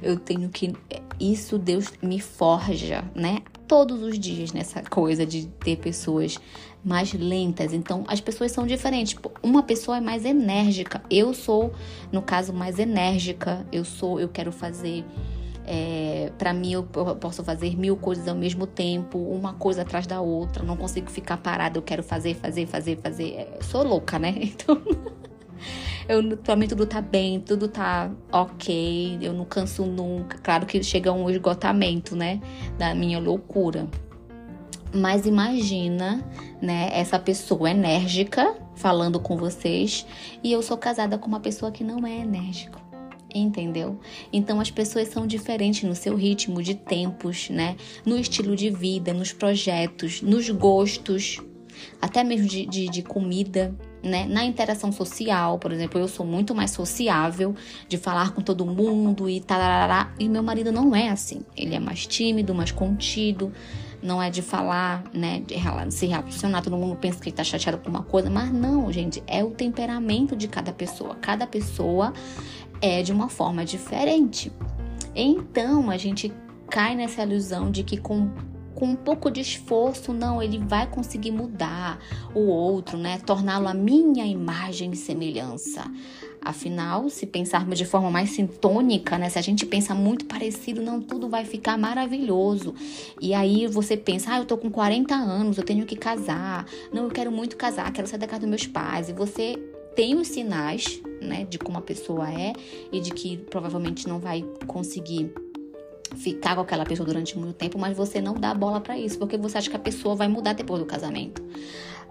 eu 0.00 0.16
tenho 0.16 0.48
que. 0.48 0.72
Isso 1.18 1.58
Deus 1.58 1.92
me 2.00 2.20
forja, 2.20 3.02
né? 3.16 3.42
Todos 3.66 4.00
os 4.00 4.16
dias 4.16 4.52
nessa 4.52 4.80
coisa 4.80 5.26
de 5.26 5.48
ter 5.64 5.78
pessoas 5.78 6.38
mais 6.84 7.12
lentas. 7.12 7.72
Então, 7.72 8.04
as 8.06 8.20
pessoas 8.20 8.52
são 8.52 8.64
diferentes. 8.64 9.18
Uma 9.42 9.64
pessoa 9.64 9.96
é 9.96 10.00
mais 10.00 10.24
enérgica. 10.24 11.02
Eu 11.10 11.34
sou, 11.34 11.72
no 12.12 12.22
caso, 12.22 12.52
mais 12.52 12.78
enérgica. 12.78 13.66
Eu 13.72 13.84
sou, 13.84 14.20
eu 14.20 14.28
quero 14.28 14.52
fazer 14.52 15.04
é, 15.64 16.32
para 16.38 16.52
mim, 16.52 16.72
eu 16.72 16.82
posso 16.82 17.42
fazer 17.44 17.76
mil 17.76 17.96
coisas 17.96 18.26
ao 18.26 18.34
mesmo 18.34 18.66
tempo, 18.66 19.18
uma 19.18 19.54
coisa 19.54 19.82
atrás 19.82 20.06
da 20.06 20.20
outra. 20.20 20.64
Não 20.64 20.76
consigo 20.76 21.10
ficar 21.10 21.36
parada. 21.36 21.78
Eu 21.78 21.82
quero 21.82 22.02
fazer, 22.02 22.34
fazer, 22.34 22.66
fazer, 22.66 22.98
fazer. 22.98 23.34
É, 23.34 23.58
sou 23.62 23.82
louca, 23.82 24.18
né? 24.18 24.34
Então, 24.52 24.82
eu 26.08 26.36
pra 26.36 26.56
mim 26.56 26.66
tudo 26.66 26.84
tá 26.84 27.00
bem, 27.00 27.38
tudo 27.38 27.68
tá 27.68 28.10
ok. 28.32 29.18
Eu 29.20 29.32
não 29.32 29.44
canso 29.44 29.86
nunca. 29.86 30.36
Claro 30.38 30.66
que 30.66 30.82
chega 30.82 31.12
um 31.12 31.30
esgotamento, 31.30 32.16
né? 32.16 32.40
Da 32.76 32.94
minha 32.94 33.20
loucura. 33.20 33.86
Mas 34.92 35.24
imagina, 35.24 36.22
né, 36.60 36.90
essa 36.92 37.18
pessoa 37.18 37.70
enérgica 37.70 38.54
falando 38.74 39.18
com 39.20 39.36
vocês 39.36 40.04
e 40.42 40.52
eu 40.52 40.60
sou 40.60 40.76
casada 40.76 41.16
com 41.16 41.28
uma 41.28 41.40
pessoa 41.40 41.72
que 41.72 41.82
não 41.82 42.06
é 42.06 42.18
enérgica 42.18 42.81
entendeu? 43.34 43.98
Então 44.32 44.60
as 44.60 44.70
pessoas 44.70 45.08
são 45.08 45.26
diferentes 45.26 45.82
no 45.82 45.94
seu 45.94 46.14
ritmo 46.16 46.62
de 46.62 46.74
tempos, 46.74 47.50
né? 47.50 47.76
No 48.04 48.18
estilo 48.18 48.54
de 48.56 48.70
vida, 48.70 49.12
nos 49.12 49.32
projetos, 49.32 50.22
nos 50.22 50.48
gostos, 50.50 51.40
até 52.00 52.22
mesmo 52.24 52.46
de, 52.46 52.66
de, 52.66 52.88
de 52.88 53.02
comida. 53.02 53.74
Né? 54.02 54.26
Na 54.26 54.44
interação 54.44 54.90
social, 54.90 55.60
por 55.60 55.70
exemplo, 55.70 56.00
eu 56.00 56.08
sou 56.08 56.26
muito 56.26 56.52
mais 56.54 56.72
sociável, 56.72 57.54
de 57.88 57.96
falar 57.96 58.32
com 58.32 58.42
todo 58.42 58.66
mundo 58.66 59.30
e 59.30 59.40
tarará, 59.40 60.12
e 60.18 60.28
meu 60.28 60.42
marido 60.42 60.72
não 60.72 60.94
é 60.94 61.08
assim. 61.08 61.42
Ele 61.56 61.76
é 61.76 61.78
mais 61.78 62.04
tímido, 62.04 62.52
mais 62.52 62.72
contido, 62.72 63.52
não 64.02 64.20
é 64.20 64.28
de 64.28 64.42
falar, 64.42 65.04
né, 65.14 65.40
de 65.46 65.54
se 65.94 66.06
relacionar, 66.06 66.62
todo 66.62 66.76
mundo 66.76 66.96
pensa 66.96 67.20
que 67.20 67.28
ele 67.28 67.36
tá 67.36 67.44
chateado 67.44 67.78
com 67.78 67.88
uma 67.88 68.02
coisa, 68.02 68.28
mas 68.28 68.52
não, 68.52 68.92
gente, 68.92 69.22
é 69.26 69.44
o 69.44 69.50
temperamento 69.50 70.34
de 70.34 70.48
cada 70.48 70.72
pessoa. 70.72 71.14
Cada 71.14 71.46
pessoa 71.46 72.12
é 72.82 73.02
de 73.02 73.12
uma 73.12 73.28
forma 73.28 73.64
diferente. 73.64 74.52
Então 75.14 75.88
a 75.88 75.96
gente 75.96 76.32
cai 76.68 76.94
nessa 76.94 77.22
ilusão 77.22 77.70
de 77.70 77.82
que 77.82 77.96
com 77.96 78.30
com 78.74 78.86
um 78.86 78.96
pouco 78.96 79.30
de 79.30 79.40
esforço, 79.40 80.12
não, 80.12 80.42
ele 80.42 80.58
vai 80.58 80.88
conseguir 80.88 81.30
mudar 81.30 82.00
o 82.34 82.40
outro, 82.40 82.98
né? 82.98 83.18
Torná-lo 83.24 83.68
a 83.68 83.74
minha 83.74 84.26
imagem 84.26 84.90
e 84.90 84.96
semelhança. 84.96 85.84
Afinal, 86.44 87.08
se 87.08 87.24
pensarmos 87.24 87.78
de 87.78 87.84
forma 87.84 88.10
mais 88.10 88.30
sintônica, 88.30 89.16
né? 89.18 89.28
Se 89.28 89.38
a 89.38 89.42
gente 89.42 89.64
pensa 89.64 89.94
muito 89.94 90.24
parecido, 90.24 90.82
não, 90.82 91.00
tudo 91.00 91.28
vai 91.28 91.44
ficar 91.44 91.78
maravilhoso. 91.78 92.74
E 93.20 93.32
aí 93.32 93.68
você 93.68 93.96
pensa, 93.96 94.32
ah, 94.32 94.38
eu 94.38 94.44
tô 94.44 94.58
com 94.58 94.68
40 94.68 95.14
anos, 95.14 95.58
eu 95.58 95.64
tenho 95.64 95.86
que 95.86 95.94
casar. 95.94 96.66
Não, 96.92 97.04
eu 97.04 97.10
quero 97.10 97.30
muito 97.30 97.56
casar, 97.56 97.92
quero 97.92 98.08
sair 98.08 98.18
da 98.18 98.26
casa 98.26 98.40
dos 98.40 98.50
meus 98.50 98.66
pais. 98.66 99.08
E 99.08 99.12
você 99.12 99.56
tem 99.94 100.16
os 100.16 100.26
sinais, 100.26 101.00
né, 101.22 101.44
de 101.48 101.58
como 101.58 101.78
a 101.78 101.82
pessoa 101.82 102.30
é 102.30 102.52
e 102.90 103.00
de 103.00 103.10
que 103.10 103.36
provavelmente 103.36 104.08
não 104.08 104.18
vai 104.18 104.44
conseguir 104.66 105.32
ficar 106.16 106.54
com 106.54 106.60
aquela 106.60 106.84
pessoa 106.84 107.06
durante 107.06 107.38
muito 107.38 107.54
tempo, 107.54 107.78
mas 107.78 107.96
você 107.96 108.20
não 108.20 108.34
dá 108.34 108.52
bola 108.54 108.80
para 108.80 108.98
isso, 108.98 109.18
porque 109.18 109.36
você 109.36 109.58
acha 109.58 109.70
que 109.70 109.76
a 109.76 109.80
pessoa 109.80 110.14
vai 110.14 110.28
mudar 110.28 110.52
depois 110.52 110.80
do 110.80 110.86
casamento. 110.86 111.42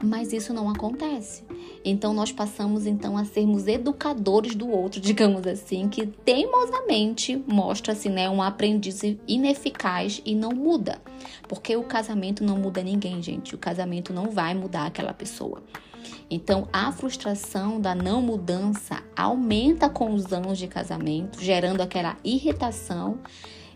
Mas 0.03 0.33
isso 0.33 0.53
não 0.53 0.69
acontece. 0.69 1.43
Então 1.83 2.13
nós 2.13 2.31
passamos 2.31 2.85
então 2.85 3.17
a 3.17 3.25
sermos 3.25 3.67
educadores 3.67 4.55
do 4.55 4.69
outro, 4.69 4.99
digamos 5.01 5.45
assim, 5.45 5.87
que 5.89 6.05
teimosamente 6.05 7.41
mostra-se, 7.47 8.09
né, 8.09 8.29
um 8.29 8.41
aprendiz 8.41 9.01
ineficaz 9.27 10.21
e 10.25 10.35
não 10.35 10.51
muda. 10.51 11.01
Porque 11.47 11.75
o 11.75 11.83
casamento 11.83 12.43
não 12.43 12.57
muda 12.57 12.83
ninguém, 12.83 13.21
gente. 13.21 13.55
O 13.55 13.57
casamento 13.57 14.13
não 14.13 14.29
vai 14.29 14.53
mudar 14.53 14.87
aquela 14.87 15.13
pessoa. 15.13 15.61
Então, 16.29 16.67
a 16.71 16.91
frustração 16.91 17.79
da 17.79 17.93
não 17.93 18.21
mudança 18.21 19.03
aumenta 19.15 19.89
com 19.89 20.13
os 20.13 20.31
anos 20.31 20.57
de 20.57 20.67
casamento, 20.67 21.41
gerando 21.41 21.81
aquela 21.81 22.17
irritação 22.23 23.19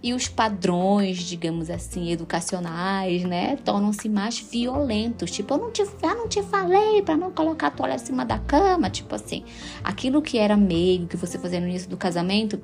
e 0.02 0.14
os 0.14 0.28
padrões, 0.28 1.18
digamos 1.20 1.70
assim, 1.70 2.12
educacionais, 2.12 3.24
né, 3.24 3.58
tornam-se 3.58 4.08
mais 4.08 4.40
violentos. 4.40 5.32
Tipo, 5.32 5.56
eu 5.56 5.58
não 5.58 5.72
te, 5.72 5.82
eu 5.82 6.16
não 6.16 6.28
te 6.28 6.44
falei 6.44 7.02
para 7.02 7.18
não 7.18 7.32
colocar 7.32 7.68
a 7.68 7.72
toalha 7.72 7.96
acima 7.96 8.26
da 8.26 8.40
cama, 8.40 8.90
tipo 8.90 9.16
assim. 9.16 9.44
Aquilo 9.84 10.22
que 10.22 10.38
era 10.38 10.56
meio 10.56 11.08
que 11.08 11.18
você 11.18 11.40
fazia 11.40 11.60
no 11.60 11.68
início 11.68 11.90
do 11.90 11.98
casamento 11.98 12.62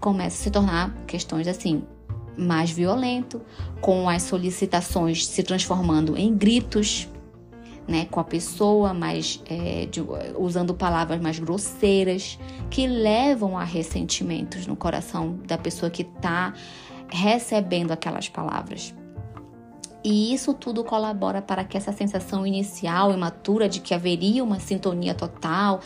começa 0.00 0.40
a 0.40 0.44
se 0.44 0.50
tornar 0.50 0.94
questões 1.06 1.46
assim 1.46 1.82
mais 2.36 2.70
violento, 2.70 3.40
com 3.80 4.08
as 4.08 4.22
solicitações 4.22 5.26
se 5.26 5.42
transformando 5.42 6.16
em 6.16 6.34
gritos, 6.34 7.08
né, 7.90 8.06
com 8.08 8.20
a 8.20 8.24
pessoa, 8.24 8.94
mas 8.94 9.42
é, 9.50 9.86
de, 9.86 10.00
usando 10.38 10.72
palavras 10.72 11.20
mais 11.20 11.40
grosseiras, 11.40 12.38
que 12.70 12.86
levam 12.86 13.58
a 13.58 13.64
ressentimentos 13.64 14.64
no 14.64 14.76
coração 14.76 15.40
da 15.44 15.58
pessoa 15.58 15.90
que 15.90 16.02
está 16.02 16.54
recebendo 17.08 17.90
aquelas 17.90 18.28
palavras. 18.28 18.94
E 20.02 20.32
isso 20.32 20.54
tudo 20.54 20.82
colabora 20.82 21.42
para 21.42 21.62
que 21.62 21.76
essa 21.76 21.92
sensação 21.92 22.46
inicial 22.46 23.12
imatura 23.12 23.68
de 23.68 23.80
que 23.80 23.92
haveria 23.92 24.42
uma 24.42 24.58
sintonia 24.58 25.14
total 25.14 25.80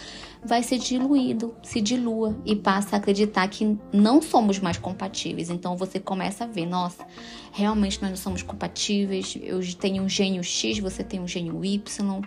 vai 0.44 0.62
ser 0.62 0.78
diluído, 0.78 1.56
se 1.62 1.80
dilua 1.80 2.37
e 2.44 2.54
passa 2.54 2.94
a 2.94 2.99
acreditar 2.99 3.49
que 3.49 3.76
não 3.92 4.23
somos 4.23 4.61
mais 4.61 4.76
compatíveis. 4.76 5.50
Então 5.50 5.76
você 5.76 5.99
começa 5.99 6.44
a 6.44 6.47
ver, 6.47 6.66
nossa, 6.66 7.04
realmente 7.50 8.00
nós 8.00 8.11
não 8.11 8.16
somos 8.16 8.42
compatíveis. 8.42 9.37
Eu 9.42 9.61
tenho 9.75 10.02
um 10.02 10.09
gênio 10.09 10.44
X, 10.44 10.78
você 10.78 11.02
tem 11.02 11.18
um 11.18 11.26
gênio 11.26 11.64
Y. 11.64 12.23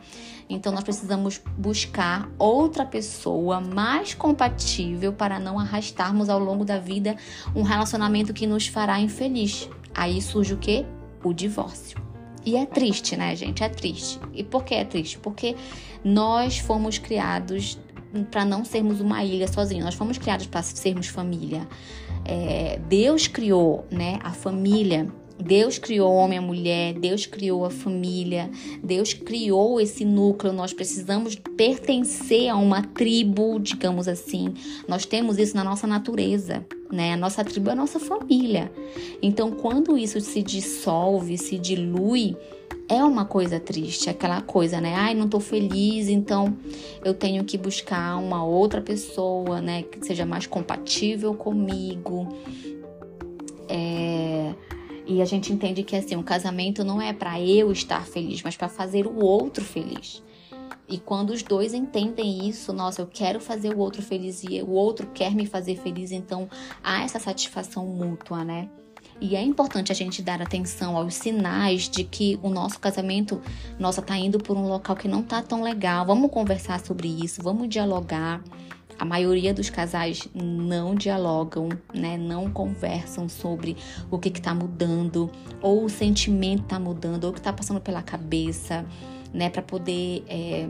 Então 0.50 0.74
nós 0.74 0.84
precisamos 0.84 1.40
buscar 1.58 2.30
outra 2.38 2.86
pessoa 2.86 3.62
mais 3.62 4.14
compatível 4.14 5.14
para 5.14 5.40
não 5.40 5.58
arrastarmos 5.58 6.28
ao 6.28 6.40
longo 6.40 6.66
da 6.66 6.80
vida 6.80 7.16
um 7.56 7.62
relacionamento 7.62 8.34
que 8.34 8.48
nos 8.48 8.68
fará 8.68 9.00
infeliz. 9.00 9.70
Aí 9.94 10.22
surge 10.22 10.54
o 10.54 10.58
quê? 10.58 10.86
O 11.24 11.34
divórcio. 11.34 11.98
E 12.46 12.56
é 12.56 12.66
triste, 12.66 13.18
né, 13.18 13.36
gente? 13.36 13.64
É 13.64 13.70
triste. 13.70 14.20
E 14.34 14.44
por 14.44 14.64
que 14.64 14.74
é 14.76 14.86
triste? 14.86 15.18
Porque 15.20 15.56
nós 16.04 16.60
fomos 16.60 16.98
criados 16.98 17.78
para 18.32 18.46
não 18.46 18.64
sermos 18.64 19.02
uma 19.02 19.24
ilha 19.24 19.48
sozinhos. 19.48 19.84
Nós 19.84 19.96
fomos 19.96 20.18
criados 20.18 20.48
para 20.48 20.62
sermos 20.64 21.08
família. 21.08 21.68
É, 22.24 22.80
Deus 22.88 23.28
criou, 23.28 23.86
né, 23.92 24.20
a 24.24 24.32
família. 24.32 25.12
Deus 25.40 25.78
criou 25.78 26.12
o 26.12 26.16
homem 26.16 26.38
e 26.38 26.40
a 26.40 26.42
mulher, 26.42 26.94
Deus 26.94 27.26
criou 27.26 27.66
a 27.66 27.70
família, 27.70 28.50
Deus 28.84 29.14
criou 29.14 29.80
esse 29.80 30.04
núcleo. 30.04 30.52
Nós 30.52 30.74
precisamos 30.74 31.36
pertencer 31.36 32.50
a 32.50 32.56
uma 32.56 32.82
tribo, 32.82 33.60
digamos 33.60 34.08
assim. 34.08 34.54
Nós 34.88 35.06
temos 35.06 35.38
isso 35.38 35.56
na 35.56 35.64
nossa 35.64 35.86
natureza, 35.86 36.66
né? 36.92 37.14
A 37.14 37.18
nossa 37.18 37.44
tribo 37.44 37.70
é 37.70 37.74
a 37.74 37.76
nossa 37.76 38.00
família. 38.00 38.72
Então, 39.22 39.52
quando 39.52 39.98
isso 39.98 40.20
se 40.22 40.42
dissolve, 40.42 41.38
se 41.38 41.58
dilui, 41.58 42.36
é 42.90 43.04
uma 43.04 43.26
coisa 43.26 43.60
triste, 43.60 44.10
aquela 44.10 44.42
coisa, 44.42 44.80
né? 44.80 44.94
Ai, 44.96 45.14
não 45.14 45.28
tô 45.28 45.40
feliz, 45.40 46.08
então 46.08 46.58
eu 47.04 47.14
tenho 47.14 47.44
que 47.44 47.58
buscar 47.58 48.18
uma 48.18 48.44
outra 48.46 48.82
pessoa, 48.82 49.60
né, 49.60 49.84
que 49.84 50.06
seja 50.06 50.26
mais 50.26 50.48
compatível 50.48 51.34
comigo. 51.34 52.28
É... 53.68 54.07
E 55.08 55.22
a 55.22 55.26
gente 55.26 55.54
entende 55.54 55.84
que 55.84 55.96
assim, 55.96 56.16
o 56.16 56.20
um 56.20 56.24
casamento 56.24 56.84
não 56.84 57.02
é 57.02 57.14
para 57.14 57.40
eu 57.40 57.72
estar 57.72 58.06
feliz, 58.06 58.44
mas 58.44 58.58
para 58.58 58.68
fazer 58.68 59.08
o 59.08 59.24
outro 59.24 59.64
feliz. 59.64 60.22
E 60.90 60.98
quando 60.98 61.32
os 61.32 61.42
dois 61.42 61.74
entendem 61.74 62.48
isso, 62.48 62.74
nossa, 62.74 63.02
eu 63.02 63.08
quero 63.08 63.40
fazer 63.40 63.74
o 63.74 63.80
outro 63.80 64.02
feliz 64.02 64.44
e 64.44 64.62
o 64.62 64.72
outro 64.72 65.08
quer 65.14 65.34
me 65.34 65.46
fazer 65.46 65.78
feliz, 65.78 66.12
então 66.12 66.50
há 66.84 67.04
essa 67.04 67.20
satisfação 67.20 67.86
mútua, 67.86 68.44
né? 68.44 68.70
E 69.20 69.36
é 69.36 69.42
importante 69.42 69.92
a 69.92 69.96
gente 69.96 70.22
dar 70.22 70.42
atenção 70.42 70.96
aos 70.96 71.16
sinais 71.16 71.90
de 71.90 72.04
que 72.04 72.40
o 72.44 72.50
nosso 72.50 72.80
casamento, 72.80 73.42
nossa, 73.80 74.02
tá 74.02 74.16
indo 74.16 74.38
por 74.38 74.56
um 74.56 74.68
local 74.68 74.96
que 74.96 75.08
não 75.08 75.24
tá 75.24 75.42
tão 75.42 75.64
legal. 75.64 76.06
Vamos 76.06 76.30
conversar 76.30 76.80
sobre 76.80 77.08
isso, 77.08 77.42
vamos 77.42 77.68
dialogar. 77.68 78.44
A 79.00 79.06
maioria 79.06 79.54
dos 79.54 79.70
casais 79.70 80.28
não 80.34 80.96
dialogam, 80.96 81.70
né? 81.94 82.18
Não 82.18 82.50
conversam 82.50 83.30
sobre 83.30 83.78
o 84.10 84.18
que 84.18 84.30
está 84.30 84.54
mudando, 84.54 85.30
ou 85.62 85.86
o 85.86 85.90
sentimento 85.90 86.64
está 86.64 86.80
mudando, 86.80 87.26
ou 87.26 87.30
o 87.30 87.34
que 87.34 87.40
está 87.40 87.54
passando 87.54 87.80
pela 87.80 88.02
cabeça, 88.02 88.86
né? 89.34 89.50
Para 89.50 89.62
poder 89.62 90.24
é, 90.28 90.68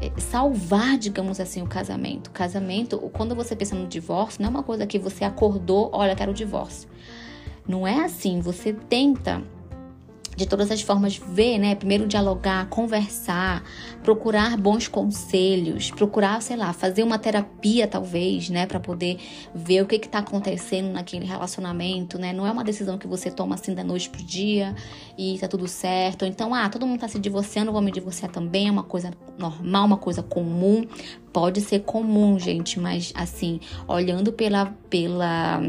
é, 0.00 0.20
salvar, 0.20 0.96
digamos 0.98 1.40
assim, 1.40 1.62
o 1.62 1.66
casamento. 1.66 2.28
O 2.28 2.30
casamento, 2.30 2.98
quando 3.12 3.34
você 3.34 3.56
pensa 3.56 3.74
no 3.74 3.86
divórcio, 3.86 4.40
não 4.42 4.48
é 4.48 4.50
uma 4.50 4.62
coisa 4.62 4.86
que 4.86 4.98
você 4.98 5.24
acordou, 5.24 5.90
olha, 5.92 6.14
quero 6.14 6.30
o 6.30 6.34
divórcio. 6.34 6.88
Não 7.66 7.86
é 7.86 8.04
assim. 8.04 8.40
Você 8.40 8.72
tenta 8.72 9.42
de 10.36 10.46
todas 10.46 10.70
as 10.70 10.82
formas 10.82 11.16
ver, 11.16 11.58
né? 11.58 11.74
Primeiro 11.74 12.06
dialogar, 12.06 12.68
conversar, 12.68 13.64
procurar 14.02 14.56
bons 14.58 14.86
conselhos, 14.86 15.90
procurar, 15.90 16.42
sei 16.42 16.56
lá, 16.56 16.74
fazer 16.74 17.02
uma 17.02 17.18
terapia 17.18 17.88
talvez, 17.88 18.50
né, 18.50 18.66
para 18.66 18.78
poder 18.78 19.18
ver 19.54 19.82
o 19.82 19.86
que 19.86 19.98
que 19.98 20.08
tá 20.08 20.18
acontecendo 20.18 20.92
naquele 20.92 21.24
relacionamento, 21.24 22.18
né? 22.18 22.34
Não 22.34 22.46
é 22.46 22.50
uma 22.50 22.62
decisão 22.62 22.98
que 22.98 23.06
você 23.06 23.30
toma 23.30 23.54
assim 23.54 23.74
da 23.74 23.82
noite 23.82 24.10
pro 24.10 24.22
dia 24.22 24.74
e 25.16 25.38
tá 25.38 25.48
tudo 25.48 25.66
certo. 25.66 26.26
Então, 26.26 26.54
ah, 26.54 26.68
todo 26.68 26.86
mundo 26.86 27.00
tá 27.00 27.08
se 27.08 27.18
divorciando, 27.18 27.72
vou 27.72 27.80
me 27.80 27.90
divorciar 27.90 28.30
também, 28.30 28.68
é 28.68 28.70
uma 28.70 28.82
coisa 28.82 29.10
normal, 29.38 29.86
uma 29.86 29.96
coisa 29.96 30.22
comum. 30.22 30.84
Pode 31.32 31.62
ser 31.62 31.80
comum, 31.80 32.38
gente, 32.38 32.78
mas 32.78 33.12
assim, 33.14 33.58
olhando 33.88 34.32
pela 34.32 34.66
pela 34.90 35.60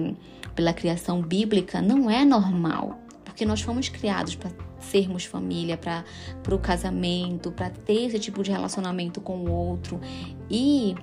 pela 0.53 0.73
criação 0.73 1.21
bíblica, 1.21 1.81
não 1.81 2.09
é 2.09 2.25
normal 2.25 3.06
porque 3.37 3.45
nós 3.45 3.61
fomos 3.61 3.87
criados 3.87 4.33
para 4.33 4.49
sermos 4.79 5.23
família, 5.23 5.77
para 5.77 6.03
o 6.51 6.57
casamento, 6.57 7.51
para 7.51 7.69
ter 7.69 8.07
esse 8.07 8.17
tipo 8.17 8.41
de 8.41 8.49
relacionamento 8.49 9.21
com 9.21 9.37
o 9.37 9.51
outro. 9.51 10.01
E 10.49 10.95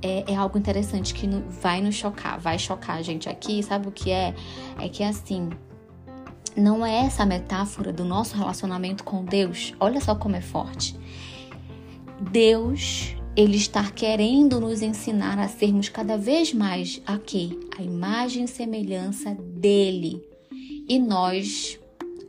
é, 0.00 0.32
é, 0.32 0.34
algo 0.34 0.56
interessante 0.56 1.12
que 1.12 1.28
vai 1.60 1.82
nos 1.82 1.94
chocar, 1.94 2.40
vai 2.40 2.58
chocar 2.58 2.96
a 2.96 3.02
gente 3.02 3.28
aqui. 3.28 3.62
Sabe 3.62 3.88
o 3.88 3.92
que 3.92 4.10
é? 4.10 4.34
É 4.80 4.88
que 4.88 5.04
assim, 5.04 5.50
não 6.56 6.84
é 6.84 7.04
essa 7.04 7.26
metáfora 7.26 7.92
do 7.92 8.06
nosso 8.06 8.38
relacionamento 8.38 9.04
com 9.04 9.22
Deus. 9.22 9.74
Olha 9.78 10.00
só 10.00 10.14
como 10.14 10.34
é 10.34 10.40
forte. 10.40 10.98
Deus, 12.30 13.14
ele 13.36 13.58
está 13.58 13.84
querendo 13.90 14.58
nos 14.58 14.80
ensinar 14.80 15.38
a 15.38 15.46
sermos 15.46 15.90
cada 15.90 16.16
vez 16.16 16.54
mais 16.54 17.02
aqui, 17.04 17.60
a 17.78 17.82
imagem 17.82 18.44
e 18.44 18.48
semelhança 18.48 19.34
dele. 19.34 20.26
E 20.88 20.98
nós 20.98 21.78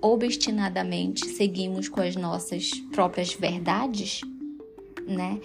obstinadamente 0.03 1.25
seguimos 1.25 1.88
com 1.88 2.01
as 2.01 2.15
nossas 2.17 2.72
próprias 2.91 3.33
verdades, 3.33 4.19
né? 5.07 5.39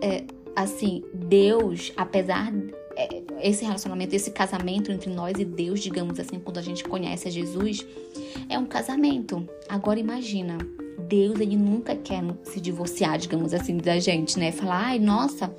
É, 0.00 0.22
assim, 0.54 1.02
Deus, 1.12 1.92
apesar 1.96 2.52
é, 2.96 3.22
esse 3.42 3.64
relacionamento, 3.64 4.14
esse 4.14 4.30
casamento 4.30 4.92
entre 4.92 5.10
nós 5.10 5.36
e 5.38 5.44
Deus, 5.44 5.80
digamos 5.80 6.20
assim, 6.20 6.38
quando 6.38 6.58
a 6.58 6.62
gente 6.62 6.84
conhece 6.84 7.26
a 7.26 7.30
Jesus, 7.30 7.84
é 8.48 8.56
um 8.56 8.66
casamento. 8.66 9.46
Agora 9.68 9.98
imagina, 9.98 10.58
Deus 11.08 11.40
ele 11.40 11.56
nunca 11.56 11.96
quer 11.96 12.22
se 12.44 12.60
divorciar, 12.60 13.18
digamos 13.18 13.52
assim, 13.52 13.78
da 13.78 13.98
gente, 13.98 14.38
né? 14.38 14.52
Falar, 14.52 14.86
ai, 14.86 15.00
nossa, 15.00 15.52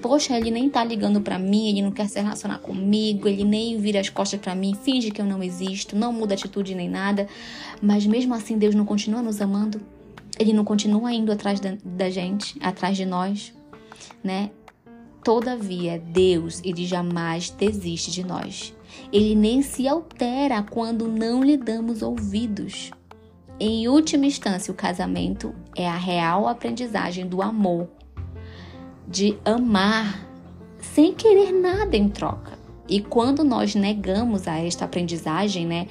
Poxa, 0.00 0.36
ele 0.36 0.50
nem 0.50 0.70
tá 0.70 0.84
ligando 0.84 1.20
para 1.20 1.38
mim, 1.38 1.68
ele 1.68 1.82
não 1.82 1.90
quer 1.90 2.08
se 2.08 2.20
relacionar 2.20 2.58
comigo, 2.58 3.26
ele 3.28 3.44
nem 3.44 3.78
vira 3.80 4.00
as 4.00 4.08
costas 4.08 4.40
para 4.40 4.54
mim, 4.54 4.76
finge 4.82 5.10
que 5.10 5.20
eu 5.20 5.26
não 5.26 5.42
existo, 5.42 5.96
não 5.96 6.12
muda 6.12 6.34
atitude 6.34 6.74
nem 6.74 6.88
nada. 6.88 7.26
Mas 7.82 8.06
mesmo 8.06 8.34
assim, 8.34 8.56
Deus 8.56 8.74
não 8.74 8.84
continua 8.84 9.22
nos 9.22 9.40
amando? 9.40 9.80
Ele 10.38 10.52
não 10.52 10.64
continua 10.64 11.12
indo 11.12 11.32
atrás 11.32 11.58
da, 11.58 11.76
da 11.84 12.08
gente, 12.10 12.56
atrás 12.60 12.96
de 12.96 13.04
nós, 13.04 13.52
né? 14.22 14.50
Todavia, 15.24 15.98
Deus, 15.98 16.62
ele 16.64 16.86
jamais 16.86 17.50
desiste 17.50 18.10
de 18.10 18.24
nós. 18.24 18.74
Ele 19.12 19.34
nem 19.34 19.62
se 19.62 19.88
altera 19.88 20.62
quando 20.62 21.08
não 21.08 21.42
lhe 21.42 21.56
damos 21.56 22.02
ouvidos. 22.02 22.92
Em 23.60 23.88
última 23.88 24.26
instância, 24.26 24.72
o 24.72 24.76
casamento 24.76 25.52
é 25.76 25.88
a 25.88 25.96
real 25.96 26.46
aprendizagem 26.46 27.26
do 27.26 27.42
amor 27.42 27.88
de 29.08 29.36
amar 29.44 30.26
sem 30.80 31.14
querer 31.14 31.52
nada 31.52 31.96
em 31.96 32.08
troca. 32.08 32.58
E 32.88 33.00
quando 33.00 33.42
nós 33.42 33.74
negamos 33.74 34.46
a 34.46 34.58
esta 34.58 34.84
aprendizagem, 34.84 35.66
né, 35.66 35.88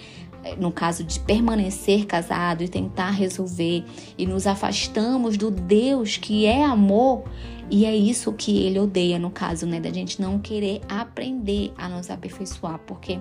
no 0.57 0.71
caso 0.71 1.03
de 1.03 1.19
permanecer 1.19 2.05
casado 2.05 2.63
e 2.63 2.67
tentar 2.67 3.11
resolver 3.11 3.83
e 4.17 4.25
nos 4.25 4.47
afastamos 4.47 5.37
do 5.37 5.51
Deus 5.51 6.17
que 6.17 6.45
é 6.45 6.63
amor, 6.63 7.23
e 7.69 7.85
é 7.85 7.95
isso 7.95 8.31
que 8.31 8.65
ele 8.65 8.79
odeia 8.79 9.19
no 9.19 9.29
caso, 9.29 9.65
né, 9.65 9.79
da 9.79 9.91
gente 9.91 10.21
não 10.21 10.39
querer 10.39 10.81
aprender 10.87 11.73
a 11.77 11.89
nos 11.89 12.09
aperfeiçoar, 12.09 12.79
porque 12.79 13.19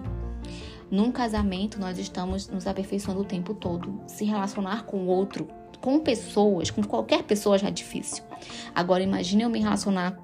num 0.91 1.11
casamento 1.11 1.81
nós 1.81 1.99
estamos 1.99 2.49
nos 2.49 2.67
aperfeiçoando 2.67 3.23
o 3.23 3.25
tempo 3.25 3.55
todo. 3.55 4.01
Se 4.07 4.25
relacionar 4.25 4.85
com 4.85 4.99
o 4.99 5.07
outro 5.09 5.49
com 5.87 6.01
pessoas, 6.01 6.69
com 6.69 6.83
qualquer 6.83 7.23
pessoa 7.23 7.57
já 7.57 7.69
é 7.69 7.71
difícil. 7.71 8.25
Agora 8.75 9.05
imagine 9.05 9.45
eu 9.45 9.49
me 9.49 9.61
relacionar 9.61 10.19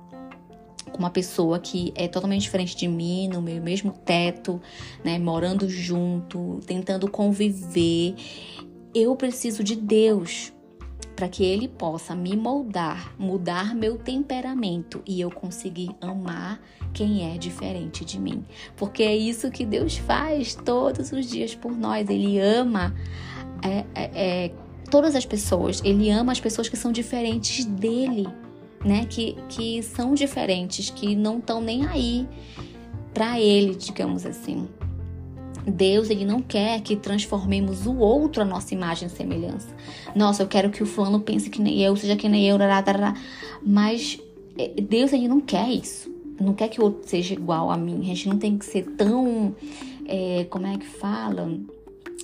com 0.91 0.99
uma 0.99 1.09
pessoa 1.09 1.61
que 1.61 1.93
é 1.95 2.09
totalmente 2.09 2.43
diferente 2.43 2.75
de 2.75 2.89
mim, 2.89 3.29
no 3.29 3.41
meu 3.41 3.63
mesmo 3.63 3.93
teto, 3.93 4.61
né, 5.05 5.21
morando 5.21 5.69
junto, 5.69 6.59
tentando 6.67 7.09
conviver. 7.09 8.17
Eu 8.93 9.15
preciso 9.15 9.63
de 9.63 9.77
Deus 9.77 10.53
para 11.15 11.29
que 11.29 11.45
ele 11.45 11.69
possa 11.69 12.13
me 12.13 12.35
moldar, 12.35 13.15
mudar 13.17 13.73
meu 13.73 13.97
temperamento 13.97 15.01
e 15.07 15.21
eu 15.21 15.31
conseguir 15.31 15.95
amar 16.01 16.61
quem 16.93 17.33
é 17.33 17.39
diferente 17.39 18.05
de 18.05 18.19
mim. 18.19 18.45
Porque 18.77 19.05
é 19.05 19.15
isso 19.15 19.49
que 19.49 19.65
Deus 19.65 19.97
faz 19.97 20.57
todos 20.57 21.13
os 21.13 21.25
dias 21.25 21.55
por 21.55 21.71
nós. 21.71 22.11
Ele 22.11 22.41
ama 22.41 22.93
é, 23.63 23.85
é, 23.95 24.11
é 24.45 24.53
todas 24.93 25.17
as 25.17 25.25
pessoas. 25.25 25.81
Ele 25.83 26.11
ama 26.11 26.33
as 26.33 26.39
pessoas 26.39 26.69
que 26.69 26.77
são 26.77 26.93
diferentes 26.93 27.65
dele, 27.65 28.29
né? 28.85 29.07
Que, 29.09 29.35
que 29.49 29.83
são 29.83 30.13
diferentes, 30.13 30.91
que 30.91 31.17
não 31.17 31.39
estão 31.39 31.63
nem 31.63 31.87
aí 31.87 32.29
para 33.15 33.41
ele, 33.41 33.75
digamos 33.75 34.27
assim. 34.27 34.69
Deus, 35.67 36.11
ele 36.11 36.27
não 36.27 36.43
quer 36.43 36.81
que 36.83 36.95
transformemos 36.95 37.87
o 37.87 37.97
outro 37.97 38.43
a 38.43 38.45
nossa 38.45 38.75
imagem 38.75 39.09
e 39.09 39.11
semelhança. 39.11 39.69
Nossa, 40.15 40.43
eu 40.43 40.47
quero 40.47 40.69
que 40.69 40.83
o 40.83 40.87
fulano 40.87 41.21
pense 41.21 41.49
que 41.49 41.63
nem 41.63 41.81
eu, 41.81 41.97
seja 41.97 42.15
que 42.15 42.29
nem 42.29 42.47
eu, 42.47 42.59
mas 43.65 44.21
eh, 44.59 44.75
Deus, 44.83 45.13
ele 45.15 45.27
não 45.27 45.41
quer 45.41 45.71
isso. 45.71 46.13
Não 46.39 46.53
quer 46.53 46.69
que 46.69 46.81
o 46.81 46.85
outro 46.85 47.09
seja 47.09 47.33
igual 47.33 47.71
a 47.71 47.79
mim. 47.79 48.01
A 48.01 48.05
gente 48.05 48.29
não 48.29 48.37
tem 48.37 48.59
que 48.59 48.67
ser 48.67 48.83
tão, 48.97 49.55
é, 50.05 50.45
como 50.51 50.67
é 50.67 50.77
que 50.77 50.87
fala? 50.87 51.49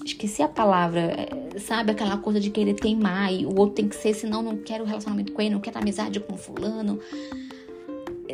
Esqueci 0.08 0.42
a 0.42 0.48
palavra, 0.48 1.00
é, 1.00 1.58
sabe? 1.58 1.92
Aquela 1.92 2.16
coisa 2.18 2.40
de 2.40 2.50
querer 2.50 2.74
queimar 2.74 3.32
e 3.32 3.46
o 3.46 3.58
outro 3.58 3.76
tem 3.76 3.88
que 3.88 3.96
ser, 3.96 4.14
senão 4.14 4.42
não 4.42 4.56
quero 4.56 4.84
relacionamento 4.84 5.32
com 5.32 5.40
ele, 5.40 5.54
não 5.54 5.60
quero 5.60 5.78
amizade 5.78 6.20
com 6.20 6.36
fulano. 6.36 6.98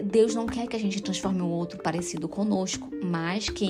Deus 0.05 0.35
não 0.35 0.47
quer 0.47 0.67
que 0.67 0.77
a 0.77 0.79
gente 0.79 1.03
transforme 1.03 1.41
o 1.41 1.49
outro 1.49 1.79
parecido 1.83 2.29
conosco, 2.29 2.89
mas 3.05 3.49
que 3.49 3.67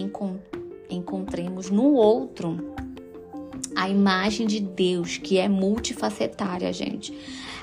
encontremos 0.88 1.70
no 1.70 1.92
outro 1.92 2.74
a 3.74 3.88
imagem 3.88 4.46
de 4.46 4.60
Deus, 4.60 5.18
que 5.18 5.38
é 5.38 5.48
multifacetária, 5.48 6.72
gente. 6.72 7.12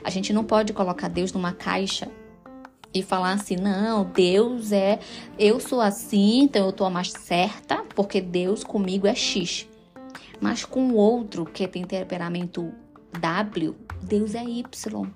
A 0.03 0.09
gente 0.09 0.33
não 0.33 0.43
pode 0.43 0.73
colocar 0.73 1.07
Deus 1.07 1.31
numa 1.31 1.53
caixa 1.53 2.07
e 2.93 3.01
falar 3.01 3.33
assim: 3.33 3.55
não, 3.55 4.03
Deus 4.03 4.71
é. 4.71 4.99
Eu 5.37 5.59
sou 5.59 5.79
assim, 5.79 6.41
então 6.43 6.65
eu 6.65 6.73
tô 6.73 6.83
a 6.85 6.89
mais 6.89 7.11
certa, 7.11 7.83
porque 7.95 8.19
Deus 8.19 8.63
comigo 8.63 9.07
é 9.07 9.15
X. 9.15 9.67
Mas 10.41 10.65
com 10.65 10.89
o 10.89 10.95
outro 10.95 11.45
que 11.45 11.67
tem 11.67 11.85
temperamento 11.85 12.73
W, 13.19 13.75
Deus 14.01 14.35
é 14.35 14.43
Y. 14.43 15.07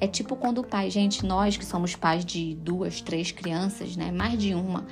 É 0.00 0.06
tipo 0.06 0.36
quando 0.36 0.58
o 0.58 0.64
pai, 0.64 0.90
gente, 0.90 1.26
nós 1.26 1.56
que 1.56 1.64
somos 1.64 1.94
pais 1.94 2.24
de 2.24 2.54
duas, 2.54 3.00
três 3.00 3.32
crianças, 3.32 3.96
né, 3.96 4.10
mais 4.10 4.38
de 4.38 4.54
uma, 4.54 4.86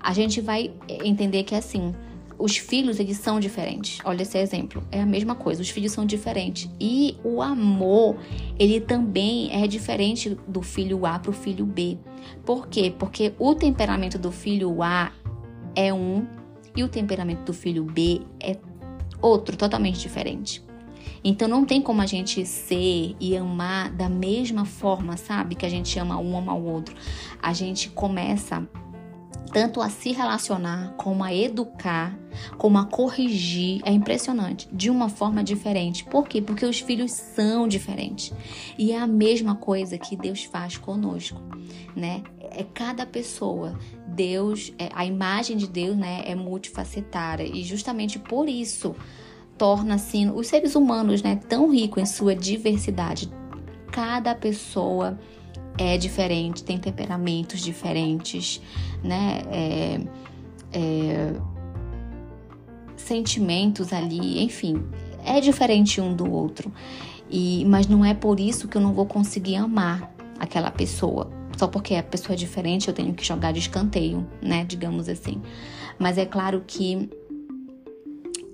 a 0.00 0.12
gente 0.12 0.40
vai 0.40 0.72
entender 0.88 1.42
que 1.42 1.54
assim, 1.54 1.94
os 2.38 2.56
filhos, 2.56 3.00
eles 3.00 3.16
são 3.18 3.40
diferentes. 3.40 3.98
Olha 4.04 4.22
esse 4.22 4.38
exemplo. 4.38 4.82
É 4.92 5.00
a 5.00 5.06
mesma 5.06 5.34
coisa. 5.34 5.62
Os 5.62 5.70
filhos 5.70 5.92
são 5.92 6.04
diferentes. 6.04 6.68
E 6.78 7.16
o 7.24 7.40
amor, 7.40 8.16
ele 8.58 8.80
também 8.80 9.50
é 9.52 9.66
diferente 9.66 10.36
do 10.46 10.60
filho 10.60 11.06
A 11.06 11.18
para 11.18 11.30
o 11.30 11.34
filho 11.34 11.64
B. 11.64 11.96
Por 12.44 12.68
quê? 12.68 12.92
Porque 12.96 13.32
o 13.38 13.54
temperamento 13.54 14.18
do 14.18 14.30
filho 14.30 14.82
A 14.82 15.12
é 15.74 15.92
um 15.94 16.26
e 16.76 16.84
o 16.84 16.88
temperamento 16.88 17.42
do 17.44 17.54
filho 17.54 17.84
B 17.84 18.20
é 18.38 18.54
outro, 19.26 19.56
totalmente 19.56 19.98
diferente. 20.00 20.64
Então 21.24 21.48
não 21.48 21.64
tem 21.64 21.82
como 21.82 22.00
a 22.00 22.06
gente 22.06 22.46
ser 22.46 23.16
e 23.18 23.36
amar 23.36 23.90
da 23.90 24.08
mesma 24.08 24.64
forma, 24.64 25.16
sabe? 25.16 25.56
Que 25.56 25.66
a 25.66 25.68
gente 25.68 25.98
ama 25.98 26.18
um, 26.18 26.38
ama 26.38 26.54
o 26.54 26.64
outro. 26.64 26.94
A 27.42 27.52
gente 27.52 27.88
começa 27.88 28.66
tanto 29.56 29.80
a 29.80 29.88
se 29.88 30.12
relacionar, 30.12 30.92
como 30.98 31.24
a 31.24 31.34
educar, 31.34 32.14
como 32.58 32.76
a 32.76 32.84
corrigir, 32.84 33.80
é 33.86 33.90
impressionante, 33.90 34.68
de 34.70 34.90
uma 34.90 35.08
forma 35.08 35.42
diferente. 35.42 36.04
Por 36.04 36.28
quê? 36.28 36.42
Porque 36.42 36.66
os 36.66 36.80
filhos 36.80 37.12
são 37.12 37.66
diferentes. 37.66 38.34
E 38.76 38.92
é 38.92 38.98
a 38.98 39.06
mesma 39.06 39.54
coisa 39.54 39.96
que 39.96 40.14
Deus 40.14 40.44
faz 40.44 40.76
conosco, 40.76 41.40
né? 41.96 42.22
É 42.50 42.64
cada 42.64 43.06
pessoa. 43.06 43.78
Deus, 44.06 44.74
é, 44.78 44.90
a 44.94 45.06
imagem 45.06 45.56
de 45.56 45.66
Deus, 45.66 45.96
né, 45.96 46.22
é 46.26 46.34
multifacetária 46.34 47.44
e 47.44 47.64
justamente 47.64 48.18
por 48.18 48.50
isso 48.50 48.94
torna 49.56 49.94
assim 49.94 50.28
os 50.28 50.48
seres 50.48 50.74
humanos, 50.74 51.22
né, 51.22 51.40
tão 51.48 51.70
ricos 51.70 52.02
em 52.02 52.06
sua 52.06 52.36
diversidade. 52.36 53.32
Cada 53.90 54.34
pessoa 54.34 55.18
é 55.78 55.96
diferente, 55.96 56.64
tem 56.64 56.78
temperamentos 56.78 57.60
diferentes, 57.60 58.60
né? 59.02 59.42
É, 59.50 60.00
é, 60.72 61.34
sentimentos 62.96 63.92
ali, 63.92 64.42
enfim, 64.42 64.82
é 65.24 65.40
diferente 65.40 66.00
um 66.00 66.14
do 66.14 66.30
outro. 66.30 66.72
E, 67.30 67.64
mas 67.66 67.86
não 67.86 68.04
é 68.04 68.14
por 68.14 68.38
isso 68.38 68.68
que 68.68 68.76
eu 68.76 68.80
não 68.80 68.92
vou 68.92 69.06
conseguir 69.06 69.56
amar 69.56 70.14
aquela 70.38 70.70
pessoa. 70.70 71.30
Só 71.56 71.66
porque 71.66 71.94
a 71.94 72.02
pessoa 72.02 72.34
é 72.34 72.36
diferente, 72.36 72.88
eu 72.88 72.94
tenho 72.94 73.14
que 73.14 73.24
jogar 73.24 73.52
de 73.52 73.58
escanteio, 73.58 74.26
né? 74.42 74.64
Digamos 74.64 75.08
assim. 75.08 75.40
Mas 75.98 76.18
é 76.18 76.26
claro 76.26 76.62
que 76.66 77.08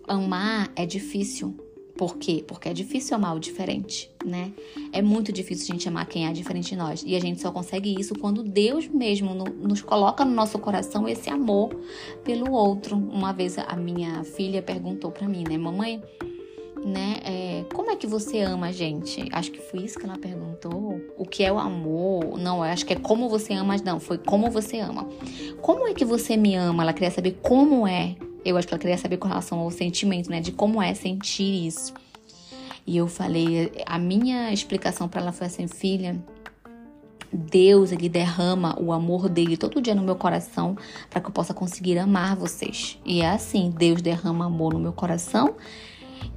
amar 0.07 0.71
é 0.77 0.87
difícil, 0.87 1.57
por 1.97 2.17
quê? 2.17 2.43
Porque 2.47 2.69
é 2.69 2.73
difícil 2.73 3.15
amar 3.17 3.37
o 3.37 3.39
diferente, 3.39 4.11
né? 4.25 4.53
É 4.93 5.03
muito 5.03 5.31
difícil 5.31 5.67
a 5.69 5.73
gente 5.73 5.89
amar 5.89 6.07
quem 6.07 6.27
é 6.27 6.33
diferente 6.33 6.71
de 6.71 6.77
nós. 6.77 7.05
E 7.07 7.15
a 7.15 7.21
gente 7.21 7.41
só 7.41 7.51
consegue 7.51 7.95
isso 7.99 8.15
quando 8.15 8.43
Deus 8.43 8.89
mesmo 8.89 9.35
no, 9.35 9.45
nos 9.45 9.83
coloca 9.83 10.25
no 10.25 10.33
nosso 10.33 10.59
coração 10.59 11.09
esse 11.09 11.29
amor 11.29 11.71
pelo 12.25 12.53
outro. 12.53 12.97
Uma 12.97 13.33
vez 13.33 13.59
a 13.59 13.77
minha 13.77 14.25
filha 14.25 14.63
perguntou 14.63 15.11
para 15.11 15.29
mim, 15.29 15.45
né, 15.49 15.59
mamãe, 15.59 16.03
né? 16.85 17.21
É, 17.25 17.65
como 17.73 17.91
é 17.91 17.97
que 17.97 18.07
você 18.07 18.41
ama 18.41 18.69
a 18.69 18.73
gente? 18.73 19.29
Acho 19.31 19.53
que 19.53 19.61
foi 19.61 19.81
isso 19.81 19.99
que 19.99 20.05
ela 20.05 20.19
perguntou. 20.19 21.01
O 21.17 21.25
que 21.25 21.45
é 21.45 21.53
o 21.53 21.59
amor? 21.59 22.39
Não, 22.39 22.63
acho 22.63 22.87
que 22.87 22.95
é 22.95 22.97
como 22.97 23.29
você 23.29 23.53
ama, 23.53 23.77
não, 23.85 24.01
foi 24.01 24.19
como 24.19 24.51
você 24.51 24.79
ama. 24.81 25.09
Como 25.61 25.87
é 25.87 25.95
que 25.95 26.05
você 26.05 26.37
me 26.37 26.55
ama? 26.55 26.83
Ela 26.83 26.93
queria 26.93 27.11
saber 27.11 27.39
como 27.43 27.87
é 27.87 28.17
eu 28.45 28.57
acho 28.57 28.67
que 28.67 28.75
ela 28.75 28.81
queria 28.81 28.99
saber 28.99 29.17
com 29.17 29.29
relação 29.29 29.59
ao 29.59 29.71
sentimento, 29.71 30.31
né? 30.31 30.41
De 30.41 30.53
como 30.53 30.83
é 30.83 30.95
sentir 30.95 31.67
isso. 31.67 31.95
E 32.87 32.97
eu 32.97 33.07
falei, 33.07 33.73
a 33.87 33.99
minha 33.99 34.53
explicação 34.53 35.09
para 35.09 35.21
ela 35.21 35.33
foi 35.33 35.47
assim, 35.47 35.69
filha, 35.69 36.21
Deus, 37.33 37.93
ele 37.93 38.09
derrama 38.09 38.77
o 38.79 38.93
amor 38.93 39.29
dele 39.29 39.57
todo 39.57 39.81
dia 39.81 39.95
no 39.95 40.03
meu 40.03 40.17
coração 40.17 40.77
para 41.09 41.21
que 41.21 41.29
eu 41.29 41.33
possa 41.33 41.55
conseguir 41.55 41.99
amar 41.99 42.37
vocês. 42.37 42.99
E 43.07 43.23
é 43.23 43.31
assim, 43.31 43.71
Deus 43.71 44.03
derrama 44.03 44.47
amor 44.47 44.75
no 44.75 44.81
meu 44.81 44.93
coração 44.93 45.55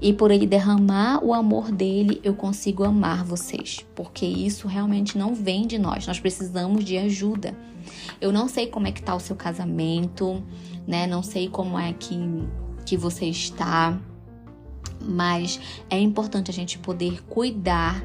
e 0.02 0.14
por 0.14 0.32
ele 0.32 0.46
derramar 0.46 1.24
o 1.24 1.34
amor 1.34 1.72
dele, 1.72 2.20
eu 2.24 2.34
consigo 2.34 2.84
amar 2.84 3.24
vocês, 3.24 3.86
porque 3.96 4.26
isso 4.26 4.68
realmente 4.68 5.18
não 5.18 5.34
vem 5.34 5.66
de 5.66 5.78
nós. 5.78 6.06
Nós 6.06 6.20
precisamos 6.20 6.84
de 6.84 6.98
ajuda. 6.98 7.56
Eu 8.20 8.32
não 8.32 8.48
sei 8.48 8.68
como 8.68 8.88
é 8.88 8.92
que 8.92 9.02
tá 9.02 9.16
o 9.16 9.20
seu 9.20 9.36
casamento, 9.36 10.44
né? 10.88 11.08
Não 11.08 11.24
sei 11.24 11.50
como 11.50 11.78
é 11.78 11.94
que, 11.94 12.18
que 12.86 12.98
você 12.98 13.26
está, 13.26 13.98
mas 15.02 15.60
é 15.90 16.00
importante 16.00 16.50
a 16.52 16.54
gente 16.54 16.78
poder 16.78 17.24
cuidar 17.24 18.04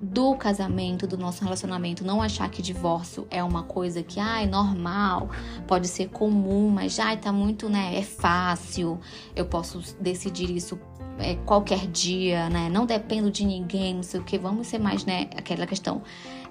do 0.00 0.34
casamento, 0.34 1.06
do 1.06 1.18
nosso 1.18 1.44
relacionamento, 1.44 2.04
não 2.04 2.22
achar 2.22 2.48
que 2.50 2.62
divórcio 2.62 3.26
é 3.30 3.44
uma 3.44 3.64
coisa 3.64 4.02
que, 4.02 4.18
ai, 4.18 4.46
normal, 4.46 5.28
pode 5.66 5.88
ser 5.88 6.08
comum, 6.08 6.70
mas 6.70 6.98
ai, 6.98 7.18
tá 7.18 7.30
muito, 7.30 7.68
né, 7.68 7.98
é 7.98 8.02
fácil, 8.02 8.98
eu 9.36 9.44
posso 9.44 9.94
decidir 10.00 10.50
isso 10.50 10.78
é, 11.18 11.34
qualquer 11.44 11.86
dia, 11.86 12.48
né, 12.48 12.70
não 12.70 12.86
dependo 12.86 13.30
de 13.30 13.44
ninguém, 13.44 13.94
não 13.96 14.02
sei 14.02 14.20
o 14.20 14.24
que, 14.24 14.38
vamos 14.38 14.68
ser 14.68 14.78
mais, 14.78 15.04
né, 15.04 15.28
aquela 15.36 15.66
questão 15.66 16.00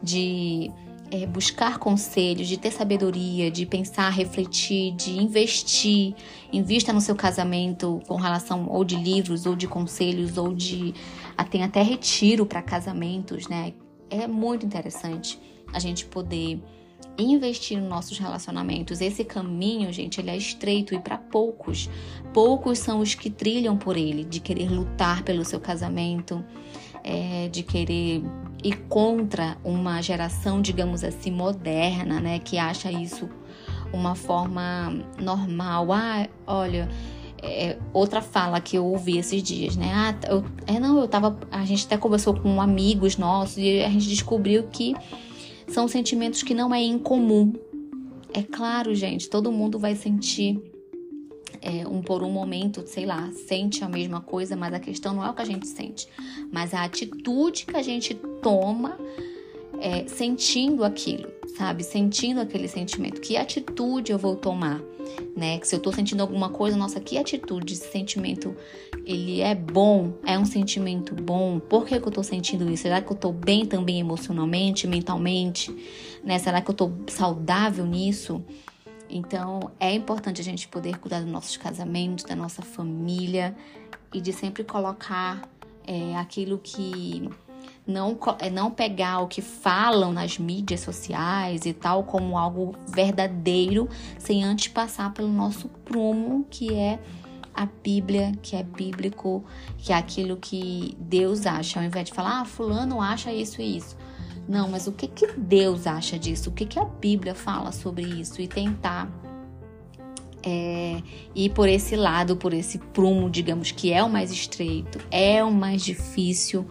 de 0.01 0.71
é, 1.12 1.26
buscar 1.26 1.80
conselhos, 1.80 2.48
de 2.48 2.58
ter 2.58 2.72
sabedoria, 2.72 3.50
de 3.50 3.65
pensar, 3.65 4.10
refletir, 4.10 4.93
de 4.93 5.17
investir, 5.17 6.13
invista 6.52 6.93
no 6.93 7.02
seu 7.02 7.15
casamento 7.15 8.02
com 8.08 8.15
relação 8.15 8.67
ou 8.69 8.84
de 8.84 8.95
livros, 8.95 9.45
ou 9.45 9.56
de 9.56 9.67
conselhos, 9.67 10.38
ou 10.38 10.54
de 10.54 10.93
tem 11.50 11.63
até 11.63 11.82
retiro 11.82 12.45
para 12.45 12.62
casamentos, 12.62 13.48
né? 13.48 13.74
É 14.10 14.28
muito 14.28 14.65
interessante 14.65 15.39
a 15.72 15.80
gente 15.80 16.06
poder 16.06 16.62
investir 17.17 17.80
nos 17.80 17.89
nossos 17.89 18.17
relacionamentos. 18.17 19.02
Esse 19.02 19.24
caminho, 19.24 19.91
gente, 19.91 20.19
ele 20.19 20.30
é 20.30 20.38
estreito 20.38 20.93
e 20.93 21.00
para 21.00 21.17
poucos. 21.17 21.89
Poucos 22.34 22.80
são 22.80 23.00
os 23.00 23.15
que 23.15 23.30
trilham 23.30 23.78
por 23.78 23.98
ele, 23.98 24.24
de 24.24 24.39
querer 24.39 24.69
lutar 24.69 25.24
pelo 25.24 25.43
seu 25.45 25.60
casamento, 25.60 26.43
é, 27.04 27.48
de 27.50 27.63
querer 27.63 28.24
ir 28.63 28.76
contra 28.88 29.58
uma 29.63 30.02
geração, 30.02 30.62
digamos 30.62 31.04
assim, 31.04 31.32
moderna, 31.32 32.19
né, 32.19 32.39
que 32.39 32.58
acha 32.58 32.91
isso 32.91 33.30
uma 33.91 34.15
forma 34.15 35.04
normal. 35.19 35.91
Ah, 35.91 36.28
olha, 36.45 36.89
é, 37.41 37.78
outra 37.93 38.22
fala 38.22 38.60
que 38.60 38.78
eu 38.78 38.86
ouvi 38.86 39.17
esses 39.17 39.41
dias, 39.41 39.76
né? 39.76 39.91
Ah, 39.93 40.15
eu, 40.28 40.43
é 40.67 40.80
não, 40.80 41.00
eu 41.00 41.08
tava, 41.08 41.39
a 41.52 41.65
gente 41.65 41.86
até 41.86 41.98
conversou 41.98 42.34
com 42.36 42.62
amigos 42.62 43.17
nossos 43.17 43.58
e 43.58 43.82
a 43.82 43.89
gente 43.89 44.08
descobriu 44.08 44.63
que 44.63 44.93
são 45.67 45.88
sentimentos 45.88 46.43
que 46.43 46.54
não 46.54 46.74
é 46.74 46.82
incomum. 46.82 47.54
É 48.34 48.43
claro, 48.43 48.93
gente, 48.93 49.30
todo 49.30 49.52
mundo 49.52 49.80
vai 49.80 49.95
sentir 49.95 50.62
é, 51.62 51.88
um 51.88 52.02
por 52.02 52.24
um 52.24 52.30
momento, 52.30 52.84
sei 52.88 53.06
lá, 53.06 53.30
sente 53.48 53.84
a 53.84 53.89
mesma 53.89 54.22
coisa, 54.22 54.56
mas 54.56 54.74
a 54.74 54.80
questão 54.80 55.13
não 55.13 55.26
é 55.26 55.30
o 55.30 55.34
que 55.34 55.41
a 55.41 55.45
gente 55.45 55.67
sente, 55.67 56.08
mas 56.52 56.74
a 56.74 56.84
atitude 56.84 57.65
que 57.65 57.76
a 57.76 57.82
gente 57.82 58.13
toma 58.41 58.98
é, 59.80 60.06
sentindo 60.08 60.84
aquilo, 60.84 61.30
sabe? 61.58 61.84
Sentindo 61.84 62.39
aquele 62.41 62.67
sentimento. 62.67 63.22
Que 63.22 63.38
atitude 63.38 64.12
eu 64.12 64.17
vou 64.17 64.36
tomar? 64.36 64.82
Né? 65.36 65.58
Que 65.58 65.67
se 65.67 65.76
eu 65.76 65.80
tô 65.80 65.91
sentindo 65.91 66.22
alguma 66.22 66.50
coisa, 66.50 66.78
nossa, 66.78 67.00
que 67.00 67.17
atitude, 67.17 67.74
esse 67.74 67.91
sentimento, 67.91 68.56
ele 69.06 69.41
é 69.41 69.56
bom, 69.56 70.13
é 70.26 70.38
um 70.38 70.45
sentimento 70.45 71.15
bom. 71.15 71.60
Por 71.60 71.86
que, 71.86 72.00
que 72.00 72.08
eu 72.08 72.12
tô 72.12 72.24
sentindo 72.24 72.69
isso? 72.69 72.84
Será 72.84 73.02
que 73.02 73.12
eu 73.12 73.17
tô 73.17 73.32
bem 73.32 73.65
também 73.65 74.00
emocionalmente, 74.00 74.88
mentalmente? 74.88 75.74
Né? 76.24 76.38
Será 76.38 76.62
que 76.62 76.69
eu 76.69 76.76
tô 76.76 76.91
saudável 77.08 77.86
nisso? 77.86 78.43
Então, 79.10 79.72
é 79.80 79.93
importante 79.93 80.39
a 80.39 80.43
gente 80.43 80.67
poder 80.67 80.98
cuidar 81.00 81.22
dos 81.22 81.32
nossos 81.32 81.58
casamentos, 81.58 82.24
da 82.24 82.36
nossa 82.36 82.62
família 82.62 83.56
e 84.13 84.22
de 84.22 84.32
sempre 84.32 84.63
colocar 84.63 85.41
é, 85.86 86.15
aquilo 86.15 86.60
que 86.60 87.28
não, 87.86 88.17
é, 88.39 88.50
não 88.50 88.69
pegar 88.69 89.19
o 89.19 89.28
que 89.28 89.41
falam 89.41 90.13
nas 90.13 90.38
mídias 90.38 90.82
sociais 90.82 91.65
e 91.65 91.74
tal 91.74 92.04
como 92.04 92.38
algo 92.38 92.76
verdadeiro, 92.88 93.89
sem 94.19 94.43
antes 94.43 94.67
passar 94.67 95.12
pelo 95.13 95.30
nosso 95.30 95.67
prumo, 95.84 96.45
que 96.50 96.76
é 96.76 97.00
a 97.54 97.65
Bíblia, 97.65 98.32
que 98.41 98.56
é 98.56 98.63
bíblico, 98.63 99.43
que 99.78 99.91
é 99.91 99.95
aquilo 99.95 100.38
que 100.38 100.95
Deus 101.00 101.45
acha, 101.45 101.80
ao 101.80 101.86
invés 101.86 102.06
de 102.06 102.13
falar, 102.13 102.41
ah, 102.41 102.45
fulano 102.45 103.02
acha 103.02 103.34
isso 103.34 103.62
e 103.62 103.78
isso. 103.78 103.98
Não, 104.49 104.67
mas 104.67 104.88
o 104.88 104.91
que, 104.91 105.07
que 105.07 105.27
Deus 105.38 105.85
acha 105.85 106.17
disso? 106.17 106.49
O 106.49 106.53
que, 106.53 106.65
que 106.65 106.79
a 106.79 106.83
Bíblia 106.83 107.35
fala 107.35 107.71
sobre 107.71 108.01
isso? 108.01 108.41
E 108.41 108.47
tentar 108.47 109.07
é, 110.41 111.03
ir 111.35 111.51
por 111.51 111.69
esse 111.69 111.95
lado, 111.95 112.35
por 112.35 112.51
esse 112.51 112.79
prumo, 112.79 113.29
digamos, 113.29 113.71
que 113.71 113.93
é 113.93 114.03
o 114.03 114.09
mais 114.09 114.31
estreito, 114.31 114.99
é 115.12 115.43
o 115.43 115.51
mais 115.51 115.85
difícil, 115.85 116.65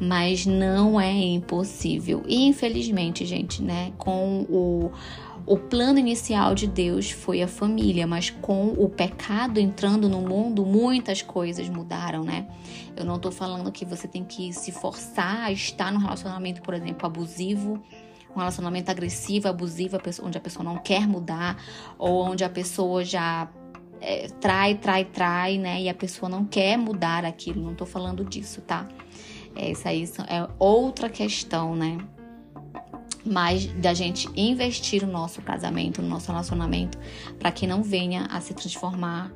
mas 0.00 0.44
não 0.44 1.00
é 1.00 1.12
impossível. 1.12 2.24
E 2.26 2.48
infelizmente, 2.48 3.24
gente, 3.24 3.62
né, 3.62 3.92
com 3.96 4.40
o 4.48 4.90
o 5.46 5.56
plano 5.56 5.98
inicial 5.98 6.54
de 6.54 6.66
Deus 6.66 7.10
foi 7.10 7.42
a 7.42 7.48
família, 7.48 8.06
mas 8.06 8.30
com 8.30 8.68
o 8.68 8.88
pecado 8.88 9.58
entrando 9.58 10.08
no 10.08 10.20
mundo, 10.20 10.64
muitas 10.64 11.22
coisas 11.22 11.68
mudaram, 11.68 12.22
né? 12.22 12.46
Eu 12.96 13.04
não 13.04 13.18
tô 13.18 13.30
falando 13.30 13.72
que 13.72 13.84
você 13.84 14.06
tem 14.06 14.24
que 14.24 14.52
se 14.52 14.70
forçar 14.72 15.44
a 15.44 15.52
estar 15.52 15.92
num 15.92 15.98
relacionamento, 15.98 16.62
por 16.62 16.74
exemplo, 16.74 17.06
abusivo, 17.06 17.82
um 18.34 18.38
relacionamento 18.38 18.90
agressivo, 18.90 19.48
abusivo, 19.48 19.98
onde 20.22 20.38
a 20.38 20.40
pessoa 20.40 20.64
não 20.64 20.78
quer 20.78 21.06
mudar, 21.06 21.56
ou 21.98 22.24
onde 22.24 22.44
a 22.44 22.48
pessoa 22.48 23.04
já 23.04 23.50
é, 24.00 24.28
trai, 24.40 24.76
trai, 24.76 25.04
trai, 25.04 25.58
né? 25.58 25.82
E 25.82 25.88
a 25.88 25.94
pessoa 25.94 26.28
não 26.28 26.44
quer 26.44 26.76
mudar 26.76 27.24
aquilo. 27.24 27.62
Não 27.62 27.74
tô 27.74 27.84
falando 27.84 28.24
disso, 28.24 28.60
tá? 28.60 28.86
Essa 29.56 29.88
aí 29.88 30.04
é 30.28 30.48
outra 30.58 31.08
questão, 31.08 31.74
né? 31.74 31.98
Mas 33.24 33.66
da 33.66 33.92
gente 33.92 34.28
investir 34.34 35.04
no 35.06 35.12
nosso 35.12 35.42
casamento, 35.42 36.00
no 36.00 36.08
nosso 36.08 36.28
relacionamento, 36.28 36.98
para 37.38 37.52
que 37.52 37.66
não 37.66 37.82
venha 37.82 38.26
a 38.26 38.40
se 38.40 38.54
transformar 38.54 39.30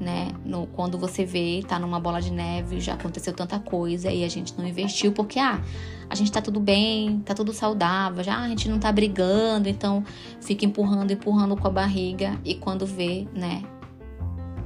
né? 0.00 0.28
No, 0.44 0.66
quando 0.68 0.96
você 0.98 1.24
vê, 1.24 1.62
tá 1.66 1.78
numa 1.78 1.98
bola 1.98 2.20
de 2.20 2.30
neve, 2.30 2.80
já 2.80 2.94
aconteceu 2.94 3.32
tanta 3.32 3.58
coisa 3.58 4.10
e 4.10 4.24
a 4.24 4.28
gente 4.28 4.56
não 4.56 4.66
investiu 4.66 5.12
porque, 5.12 5.38
ah, 5.38 5.60
a 6.08 6.14
gente 6.14 6.30
tá 6.30 6.40
tudo 6.40 6.60
bem, 6.60 7.20
tá 7.20 7.34
tudo 7.34 7.52
saudável, 7.52 8.22
já 8.22 8.38
a 8.38 8.48
gente 8.48 8.68
não 8.68 8.78
tá 8.78 8.90
brigando, 8.92 9.68
então 9.68 10.04
fica 10.40 10.64
empurrando, 10.64 11.10
empurrando 11.10 11.56
com 11.56 11.66
a 11.66 11.70
barriga 11.70 12.38
e 12.44 12.54
quando 12.54 12.86
vê, 12.86 13.26
né? 13.34 13.62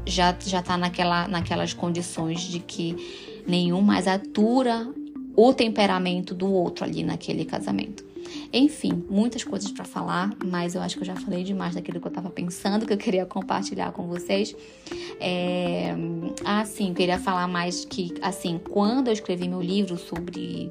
Já, 0.05 0.37
já 0.39 0.61
tá 0.61 0.77
naquela, 0.77 1.29
naquelas 1.29 1.73
condições 1.73 2.41
de 2.41 2.59
que 2.59 3.43
nenhum 3.47 3.81
mais 3.81 4.07
atura 4.07 4.89
o 5.35 5.55
temperamento 5.55 6.35
do 6.35 6.51
outro 6.53 6.85
ali 6.85 7.03
naquele 7.03 7.45
casamento. 7.45 8.05
Enfim, 8.53 9.05
muitas 9.09 9.45
coisas 9.45 9.71
para 9.71 9.85
falar, 9.85 10.31
mas 10.45 10.75
eu 10.75 10.83
acho 10.83 10.97
que 10.97 11.03
eu 11.03 11.07
já 11.07 11.17
falei 11.17 11.43
demais 11.43 11.75
daquilo 11.75 12.01
que 12.01 12.07
eu 12.07 12.11
estava 12.11 12.31
pensando, 12.31 12.87
que 12.87 12.93
eu 12.93 12.99
queria 12.99 13.27
compartilhar 13.27 13.93
com 13.93 14.07
vocês. 14.07 14.55
É... 15.21 15.95
Ah, 16.45 16.65
sim, 16.65 16.91
eu 16.91 16.95
queria 16.95 17.19
falar 17.19 17.49
mais 17.49 17.85
que, 17.85 18.13
assim, 18.21 18.61
quando 18.71 19.09
eu 19.09 19.13
escrevi 19.13 19.49
meu 19.49 19.63
livro 19.63 19.97
sobre 19.97 20.71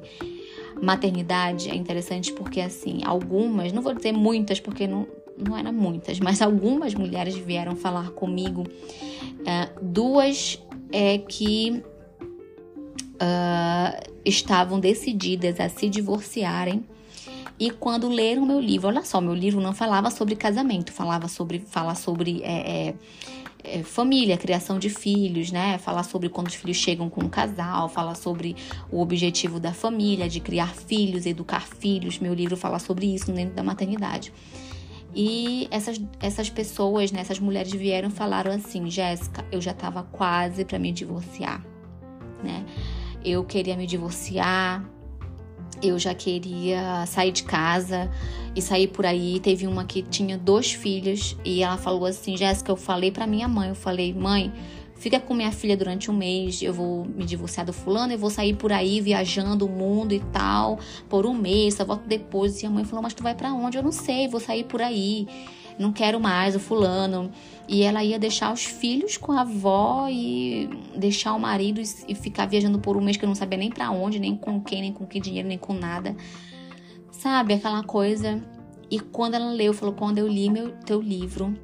maternidade, 0.80 1.70
é 1.70 1.74
interessante 1.74 2.32
porque, 2.32 2.60
assim, 2.60 3.00
algumas, 3.04 3.72
não 3.72 3.82
vou 3.82 3.94
dizer 3.94 4.12
muitas, 4.12 4.60
porque 4.60 4.86
não, 4.86 5.06
não 5.36 5.56
eram 5.56 5.72
muitas, 5.72 6.18
mas 6.20 6.42
algumas 6.42 6.94
mulheres 6.94 7.34
vieram 7.36 7.76
falar 7.76 8.10
comigo, 8.10 8.62
uh, 8.62 9.84
duas 9.84 10.58
é 10.92 11.18
que 11.18 11.82
uh, 13.22 14.10
estavam 14.24 14.78
decididas 14.78 15.58
a 15.58 15.68
se 15.68 15.88
divorciarem 15.88 16.84
e 17.62 17.70
quando 17.70 18.08
leram 18.08 18.44
meu 18.44 18.58
livro, 18.58 18.88
olha 18.88 19.04
só, 19.04 19.20
meu 19.20 19.32
livro 19.32 19.60
não 19.60 19.72
falava 19.72 20.10
sobre 20.10 20.34
casamento, 20.34 20.92
falava 20.92 21.28
sobre, 21.28 21.60
fala 21.60 21.94
sobre 21.94 22.42
é, 22.42 22.88
é, 22.88 22.94
é, 23.62 23.82
família, 23.84 24.36
criação 24.36 24.80
de 24.80 24.90
filhos, 24.90 25.52
né? 25.52 25.78
Falar 25.78 26.02
sobre 26.02 26.28
quando 26.28 26.48
os 26.48 26.56
filhos 26.56 26.76
chegam 26.76 27.08
com 27.08 27.22
um 27.22 27.28
casal, 27.28 27.88
falar 27.88 28.16
sobre 28.16 28.56
o 28.90 29.00
objetivo 29.00 29.60
da 29.60 29.72
família, 29.72 30.28
de 30.28 30.40
criar 30.40 30.74
filhos, 30.74 31.24
educar 31.24 31.64
filhos. 31.64 32.18
Meu 32.18 32.34
livro 32.34 32.56
fala 32.56 32.80
sobre 32.80 33.14
isso 33.14 33.30
dentro 33.30 33.54
da 33.54 33.62
maternidade. 33.62 34.32
E 35.14 35.68
essas, 35.70 36.00
essas 36.18 36.50
pessoas, 36.50 37.12
né, 37.12 37.20
essas 37.20 37.38
mulheres 37.38 37.70
vieram 37.70 38.08
e 38.08 38.10
falaram 38.10 38.50
assim: 38.50 38.90
Jéssica, 38.90 39.46
eu 39.52 39.60
já 39.60 39.70
estava 39.70 40.02
quase 40.02 40.64
para 40.64 40.80
me 40.80 40.90
divorciar, 40.90 41.64
né? 42.42 42.66
Eu 43.24 43.44
queria 43.44 43.76
me 43.76 43.86
divorciar, 43.86 44.84
eu 45.82 45.98
já 45.98 46.14
queria 46.14 47.04
sair 47.06 47.32
de 47.32 47.42
casa 47.42 48.10
e 48.54 48.62
sair 48.62 48.88
por 48.88 49.04
aí. 49.04 49.40
Teve 49.40 49.66
uma 49.66 49.84
que 49.84 50.02
tinha 50.02 50.38
dois 50.38 50.72
filhos 50.72 51.36
e 51.44 51.62
ela 51.62 51.76
falou 51.76 52.06
assim: 52.06 52.36
Jéssica, 52.36 52.70
eu 52.70 52.76
falei 52.76 53.10
para 53.10 53.26
minha 53.26 53.48
mãe, 53.48 53.70
eu 53.70 53.74
falei, 53.74 54.14
mãe, 54.14 54.52
fica 54.94 55.18
com 55.18 55.34
minha 55.34 55.50
filha 55.50 55.76
durante 55.76 56.10
um 56.10 56.14
mês, 56.14 56.62
eu 56.62 56.72
vou 56.72 57.04
me 57.04 57.24
divorciar 57.24 57.66
do 57.66 57.72
fulano, 57.72 58.12
eu 58.12 58.18
vou 58.18 58.30
sair 58.30 58.54
por 58.54 58.72
aí 58.72 59.00
viajando 59.00 59.66
o 59.66 59.68
mundo 59.68 60.14
e 60.14 60.20
tal, 60.32 60.78
por 61.08 61.26
um 61.26 61.34
mês, 61.34 61.74
só 61.74 61.84
volto 61.84 62.06
depois. 62.06 62.62
E 62.62 62.66
a 62.66 62.70
mãe 62.70 62.84
falou: 62.84 63.02
Mas 63.02 63.14
tu 63.14 63.22
vai 63.22 63.34
para 63.34 63.52
onde? 63.52 63.76
Eu 63.76 63.82
não 63.82 63.92
sei, 63.92 64.28
vou 64.28 64.40
sair 64.40 64.64
por 64.64 64.80
aí 64.80 65.26
não 65.78 65.92
quero 65.92 66.20
mais 66.20 66.54
o 66.54 66.60
fulano. 66.60 67.30
E 67.72 67.82
ela 67.84 68.04
ia 68.04 68.18
deixar 68.18 68.52
os 68.52 68.66
filhos 68.66 69.16
com 69.16 69.32
a 69.32 69.40
avó 69.40 70.06
e 70.10 70.68
deixar 70.94 71.32
o 71.32 71.40
marido 71.40 71.80
e 72.06 72.14
ficar 72.14 72.44
viajando 72.44 72.78
por 72.78 72.98
um 72.98 73.00
mês 73.00 73.16
que 73.16 73.24
eu 73.24 73.26
não 73.26 73.34
sabia 73.34 73.58
nem 73.58 73.70
para 73.70 73.90
onde, 73.90 74.18
nem 74.18 74.36
com 74.36 74.60
quem, 74.60 74.82
nem 74.82 74.92
com 74.92 75.06
que 75.06 75.18
dinheiro, 75.18 75.48
nem 75.48 75.56
com 75.56 75.72
nada. 75.72 76.14
Sabe, 77.10 77.54
aquela 77.54 77.82
coisa. 77.82 78.44
E 78.90 79.00
quando 79.00 79.36
ela 79.36 79.50
leu, 79.50 79.72
falou: 79.72 79.94
quando 79.94 80.18
eu 80.18 80.28
li 80.28 80.50
meu 80.50 80.72
teu 80.84 81.00
livro, 81.00 81.58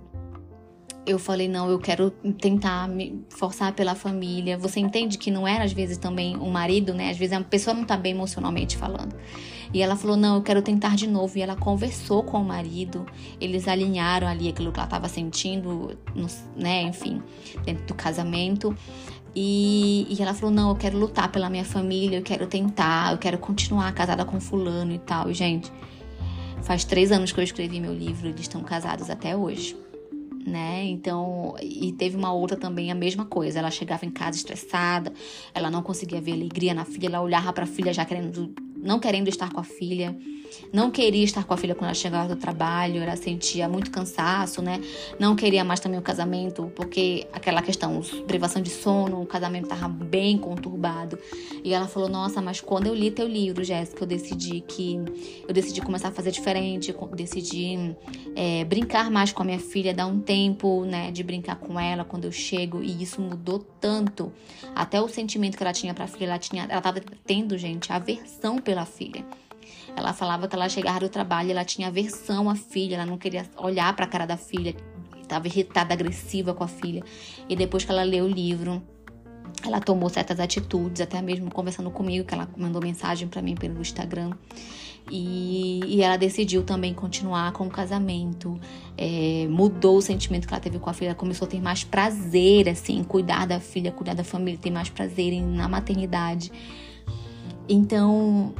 eu 1.08 1.18
falei, 1.18 1.48
não, 1.48 1.70
eu 1.70 1.78
quero 1.78 2.10
tentar 2.38 2.86
me 2.86 3.24
forçar 3.30 3.72
pela 3.72 3.94
família. 3.94 4.58
Você 4.58 4.78
entende 4.78 5.16
que 5.16 5.30
não 5.30 5.48
era, 5.48 5.64
às 5.64 5.72
vezes, 5.72 5.96
também 5.96 6.36
o 6.36 6.50
marido, 6.50 6.92
né? 6.92 7.10
Às 7.10 7.16
vezes 7.16 7.32
a 7.32 7.40
pessoa 7.40 7.72
não 7.72 7.84
tá 7.84 7.96
bem 7.96 8.12
emocionalmente 8.12 8.76
falando. 8.76 9.16
E 9.72 9.80
ela 9.80 9.96
falou, 9.96 10.18
não, 10.18 10.36
eu 10.36 10.42
quero 10.42 10.60
tentar 10.60 10.96
de 10.96 11.06
novo. 11.06 11.38
E 11.38 11.40
ela 11.40 11.56
conversou 11.56 12.22
com 12.22 12.42
o 12.42 12.44
marido, 12.44 13.06
eles 13.40 13.66
alinharam 13.66 14.28
ali 14.28 14.50
aquilo 14.50 14.70
que 14.70 14.78
ela 14.78 14.86
estava 14.86 15.08
sentindo, 15.08 15.96
né? 16.54 16.82
Enfim, 16.82 17.22
dentro 17.64 17.86
do 17.86 17.94
casamento. 17.94 18.76
E, 19.34 20.06
e, 20.10 20.22
ela 20.22 20.34
falou: 20.34 20.54
Não, 20.54 20.68
eu 20.68 20.76
quero 20.76 20.98
lutar 20.98 21.32
pela 21.32 21.48
minha 21.48 21.64
família, 21.64 22.18
eu 22.18 22.22
quero 22.22 22.46
tentar, 22.46 23.12
eu 23.12 23.18
quero 23.18 23.38
continuar 23.38 23.92
casada 23.92 24.26
com 24.26 24.38
Fulano 24.38 24.92
e 24.92 24.98
tal. 24.98 25.30
E, 25.30 25.34
gente, 25.34 25.72
faz 26.62 26.84
três 26.84 27.10
anos 27.10 27.32
que 27.32 27.40
eu 27.40 27.44
escrevi 27.44 27.80
meu 27.80 27.94
livro, 27.94 28.28
eles 28.28 28.42
estão 28.42 28.62
casados 28.62 29.08
até 29.08 29.34
hoje 29.34 29.87
né? 30.48 30.84
Então, 30.84 31.54
e 31.62 31.92
teve 31.92 32.16
uma 32.16 32.32
outra 32.32 32.56
também 32.56 32.90
a 32.90 32.94
mesma 32.94 33.24
coisa. 33.24 33.58
Ela 33.58 33.70
chegava 33.70 34.04
em 34.04 34.10
casa 34.10 34.36
estressada, 34.36 35.12
ela 35.54 35.70
não 35.70 35.82
conseguia 35.82 36.20
ver 36.20 36.32
alegria 36.32 36.74
na 36.74 36.84
filha, 36.84 37.06
ela 37.06 37.20
olhava 37.20 37.52
para 37.52 37.64
a 37.64 37.66
filha 37.66 37.92
já 37.92 38.04
querendo 38.04 38.52
não 38.82 38.98
querendo 38.98 39.28
estar 39.28 39.52
com 39.52 39.60
a 39.60 39.64
filha, 39.64 40.16
não 40.72 40.90
queria 40.90 41.24
estar 41.24 41.44
com 41.44 41.54
a 41.54 41.56
filha 41.56 41.74
quando 41.74 41.86
ela 41.86 41.94
chegava 41.94 42.34
do 42.34 42.38
trabalho, 42.38 43.02
ela 43.02 43.16
sentia 43.16 43.68
muito 43.68 43.90
cansaço, 43.90 44.60
né? 44.60 44.80
Não 45.18 45.34
queria 45.34 45.64
mais 45.64 45.80
também 45.80 45.98
o 45.98 46.02
casamento, 46.02 46.70
porque 46.74 47.26
aquela 47.32 47.62
questão, 47.62 48.00
privação 48.26 48.60
de 48.60 48.70
sono, 48.70 49.22
o 49.22 49.26
casamento 49.26 49.64
estava 49.64 49.88
bem 49.88 50.36
conturbado. 50.36 51.18
E 51.64 51.72
ela 51.72 51.86
falou: 51.86 52.08
"Nossa, 52.08 52.40
mas 52.42 52.60
quando 52.60 52.86
eu 52.86 52.94
li 52.94 53.10
teu 53.10 53.26
livro, 53.26 53.64
Jéssica, 53.64 54.02
eu 54.02 54.06
decidi 54.06 54.60
que 54.60 54.96
eu 55.46 55.54
decidi 55.54 55.80
começar 55.80 56.08
a 56.08 56.12
fazer 56.12 56.30
diferente, 56.30 56.94
decidi 57.14 57.96
é, 58.36 58.64
brincar 58.64 59.10
mais 59.10 59.32
com 59.32 59.42
a 59.42 59.44
minha 59.44 59.58
filha, 59.58 59.94
dar 59.94 60.06
um 60.06 60.20
tempo, 60.20 60.84
né, 60.84 61.10
de 61.10 61.22
brincar 61.22 61.56
com 61.56 61.78
ela 61.78 62.04
quando 62.04 62.24
eu 62.24 62.32
chego, 62.32 62.82
e 62.82 63.02
isso 63.02 63.20
mudou 63.20 63.58
tanto. 63.80 64.32
Até 64.74 65.00
o 65.00 65.08
sentimento 65.08 65.56
que 65.56 65.62
ela 65.62 65.72
tinha 65.72 65.94
para 65.94 66.04
a 66.04 66.08
filha, 66.08 66.26
ela 66.26 66.38
tinha, 66.38 66.66
ela 66.68 66.80
tava 66.80 67.00
tendo, 67.24 67.56
gente, 67.56 67.92
aversão 67.92 68.58
pela 68.68 68.84
filha. 68.84 69.24
Ela 69.96 70.12
falava 70.12 70.46
que 70.46 70.54
ela 70.54 70.68
chegava 70.68 71.00
do 71.00 71.08
trabalho, 71.08 71.50
ela 71.50 71.64
tinha 71.64 71.88
aversão 71.88 72.50
à 72.50 72.54
filha, 72.54 72.96
ela 72.96 73.06
não 73.06 73.16
queria 73.16 73.46
olhar 73.56 73.96
para 73.96 74.04
a 74.04 74.08
cara 74.08 74.26
da 74.26 74.36
filha, 74.36 74.76
estava 75.22 75.46
irritada, 75.46 75.94
agressiva 75.94 76.52
com 76.52 76.64
a 76.64 76.68
filha. 76.68 77.02
E 77.48 77.56
depois 77.56 77.82
que 77.86 77.90
ela 77.90 78.02
leu 78.02 78.26
o 78.26 78.28
livro, 78.28 78.82
ela 79.64 79.80
tomou 79.80 80.10
certas 80.10 80.38
atitudes, 80.38 81.00
até 81.00 81.22
mesmo 81.22 81.50
conversando 81.50 81.90
comigo, 81.90 82.26
que 82.26 82.34
ela 82.34 82.46
mandou 82.58 82.82
mensagem 82.82 83.26
para 83.26 83.40
mim 83.40 83.54
pelo 83.54 83.80
Instagram. 83.80 84.32
E, 85.10 85.80
e, 85.86 86.02
ela 86.02 86.18
decidiu 86.18 86.62
também 86.62 86.92
continuar 86.92 87.52
com 87.52 87.66
o 87.66 87.70
casamento, 87.70 88.60
é, 88.98 89.46
mudou 89.48 89.96
o 89.96 90.02
sentimento 90.02 90.46
que 90.46 90.52
ela 90.52 90.60
teve 90.60 90.78
com 90.78 90.90
a 90.90 90.92
filha, 90.92 91.14
começou 91.14 91.48
a 91.48 91.50
ter 91.50 91.62
mais 91.62 91.84
prazer, 91.84 92.68
assim, 92.68 92.98
em 92.98 93.04
cuidar 93.04 93.46
da 93.46 93.60
filha, 93.60 93.90
cuidar 93.90 94.12
da 94.12 94.24
família, 94.24 94.60
ter 94.60 94.70
mais 94.70 94.90
prazer 94.90 95.32
em, 95.32 95.42
na 95.42 95.66
maternidade. 95.66 96.52
Então, 97.68 98.54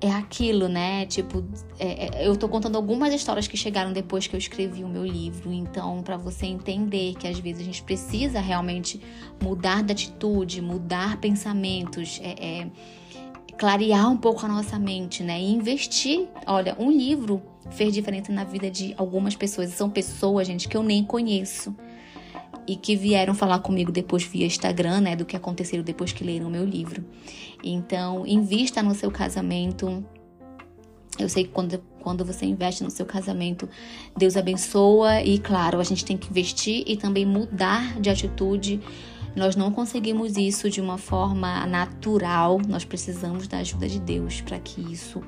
é 0.00 0.10
aquilo, 0.10 0.66
né? 0.68 1.04
Tipo, 1.06 1.44
é, 1.78 2.22
é, 2.22 2.26
eu 2.26 2.34
tô 2.34 2.48
contando 2.48 2.76
algumas 2.76 3.12
histórias 3.12 3.46
que 3.46 3.56
chegaram 3.56 3.92
depois 3.92 4.26
que 4.26 4.34
eu 4.34 4.38
escrevi 4.38 4.82
o 4.82 4.88
meu 4.88 5.04
livro. 5.04 5.52
Então, 5.52 6.02
para 6.02 6.16
você 6.16 6.46
entender 6.46 7.14
que 7.14 7.28
às 7.28 7.38
vezes 7.38 7.60
a 7.60 7.64
gente 7.64 7.82
precisa 7.82 8.40
realmente 8.40 9.00
mudar 9.42 9.82
de 9.82 9.92
atitude, 9.92 10.62
mudar 10.62 11.18
pensamentos, 11.18 12.18
é, 12.22 12.62
é, 12.62 12.70
clarear 13.58 14.10
um 14.10 14.16
pouco 14.16 14.44
a 14.46 14.48
nossa 14.48 14.78
mente, 14.78 15.22
né? 15.22 15.38
E 15.38 15.52
investir. 15.52 16.26
Olha, 16.46 16.74
um 16.78 16.90
livro 16.90 17.42
fez 17.70 17.92
diferença 17.92 18.32
na 18.32 18.44
vida 18.44 18.70
de 18.70 18.94
algumas 18.96 19.36
pessoas. 19.36 19.70
São 19.70 19.90
pessoas, 19.90 20.46
gente, 20.46 20.66
que 20.66 20.76
eu 20.76 20.82
nem 20.82 21.04
conheço 21.04 21.76
e 22.66 22.76
que 22.76 22.96
vieram 22.96 23.34
falar 23.34 23.58
comigo 23.60 23.90
depois 23.90 24.22
via 24.22 24.46
Instagram, 24.46 25.00
né, 25.00 25.16
do 25.16 25.24
que 25.24 25.36
aconteceu 25.36 25.82
depois 25.82 26.12
que 26.12 26.24
leram 26.24 26.50
meu 26.50 26.64
livro. 26.64 27.04
Então, 27.62 28.26
invista 28.26 28.82
no 28.82 28.94
seu 28.94 29.10
casamento. 29.10 30.04
Eu 31.18 31.28
sei 31.28 31.44
que 31.44 31.50
quando, 31.50 31.78
quando 32.00 32.24
você 32.24 32.46
investe 32.46 32.82
no 32.82 32.90
seu 32.90 33.04
casamento, 33.04 33.68
Deus 34.16 34.36
abençoa 34.36 35.22
e, 35.22 35.38
claro, 35.38 35.80
a 35.80 35.84
gente 35.84 36.04
tem 36.04 36.16
que 36.16 36.30
investir 36.30 36.84
e 36.86 36.96
também 36.96 37.26
mudar 37.26 38.00
de 38.00 38.08
atitude. 38.08 38.80
Nós 39.36 39.54
não 39.54 39.70
conseguimos 39.70 40.36
isso 40.36 40.68
de 40.70 40.80
uma 40.80 40.98
forma 40.98 41.66
natural, 41.66 42.60
nós 42.68 42.84
precisamos 42.84 43.46
da 43.46 43.58
ajuda 43.58 43.88
de 43.88 44.00
Deus 44.00 44.40
para 44.40 44.58
que 44.58 44.80
isso 44.80 45.22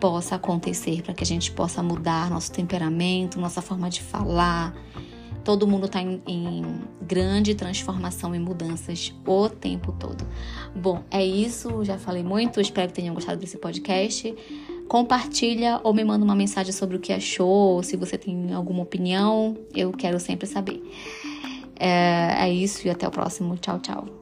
possa 0.00 0.36
acontecer, 0.36 1.02
para 1.02 1.14
que 1.14 1.22
a 1.22 1.26
gente 1.26 1.52
possa 1.52 1.82
mudar 1.82 2.30
nosso 2.30 2.50
temperamento, 2.50 3.38
nossa 3.38 3.60
forma 3.60 3.88
de 3.90 4.00
falar, 4.00 4.74
Todo 5.44 5.66
mundo 5.66 5.86
está 5.86 6.00
em, 6.00 6.22
em, 6.26 6.62
grande 7.02 7.54
transformação 7.54 8.34
e 8.34 8.38
mudanças 8.38 9.14
o 9.26 9.48
tempo 9.48 9.92
todo. 9.92 10.26
Bom, 10.74 11.02
é 11.10 11.24
isso. 11.24 11.84
Já 11.84 11.98
falei 11.98 12.22
muito. 12.22 12.60
Espero 12.60 12.88
que 12.88 12.94
tenham 12.94 13.14
gostado 13.14 13.38
desse 13.38 13.58
podcast. 13.58 14.34
Compartilha 14.88 15.80
ou 15.82 15.94
me 15.94 16.04
manda 16.04 16.24
uma 16.24 16.34
mensagem 16.34 16.72
sobre 16.72 16.96
o 16.96 17.00
que 17.00 17.12
achou, 17.12 17.82
se 17.82 17.96
você 17.96 18.18
tem 18.18 18.52
alguma 18.52 18.82
opinião. 18.82 19.56
Eu 19.74 19.92
quero 19.92 20.18
sempre 20.18 20.46
saber. 20.46 20.82
É, 21.78 22.46
é 22.46 22.52
isso 22.52 22.86
e 22.86 22.90
até 22.90 23.08
o 23.08 23.10
próximo. 23.10 23.56
Tchau, 23.56 23.78
tchau. 23.78 24.19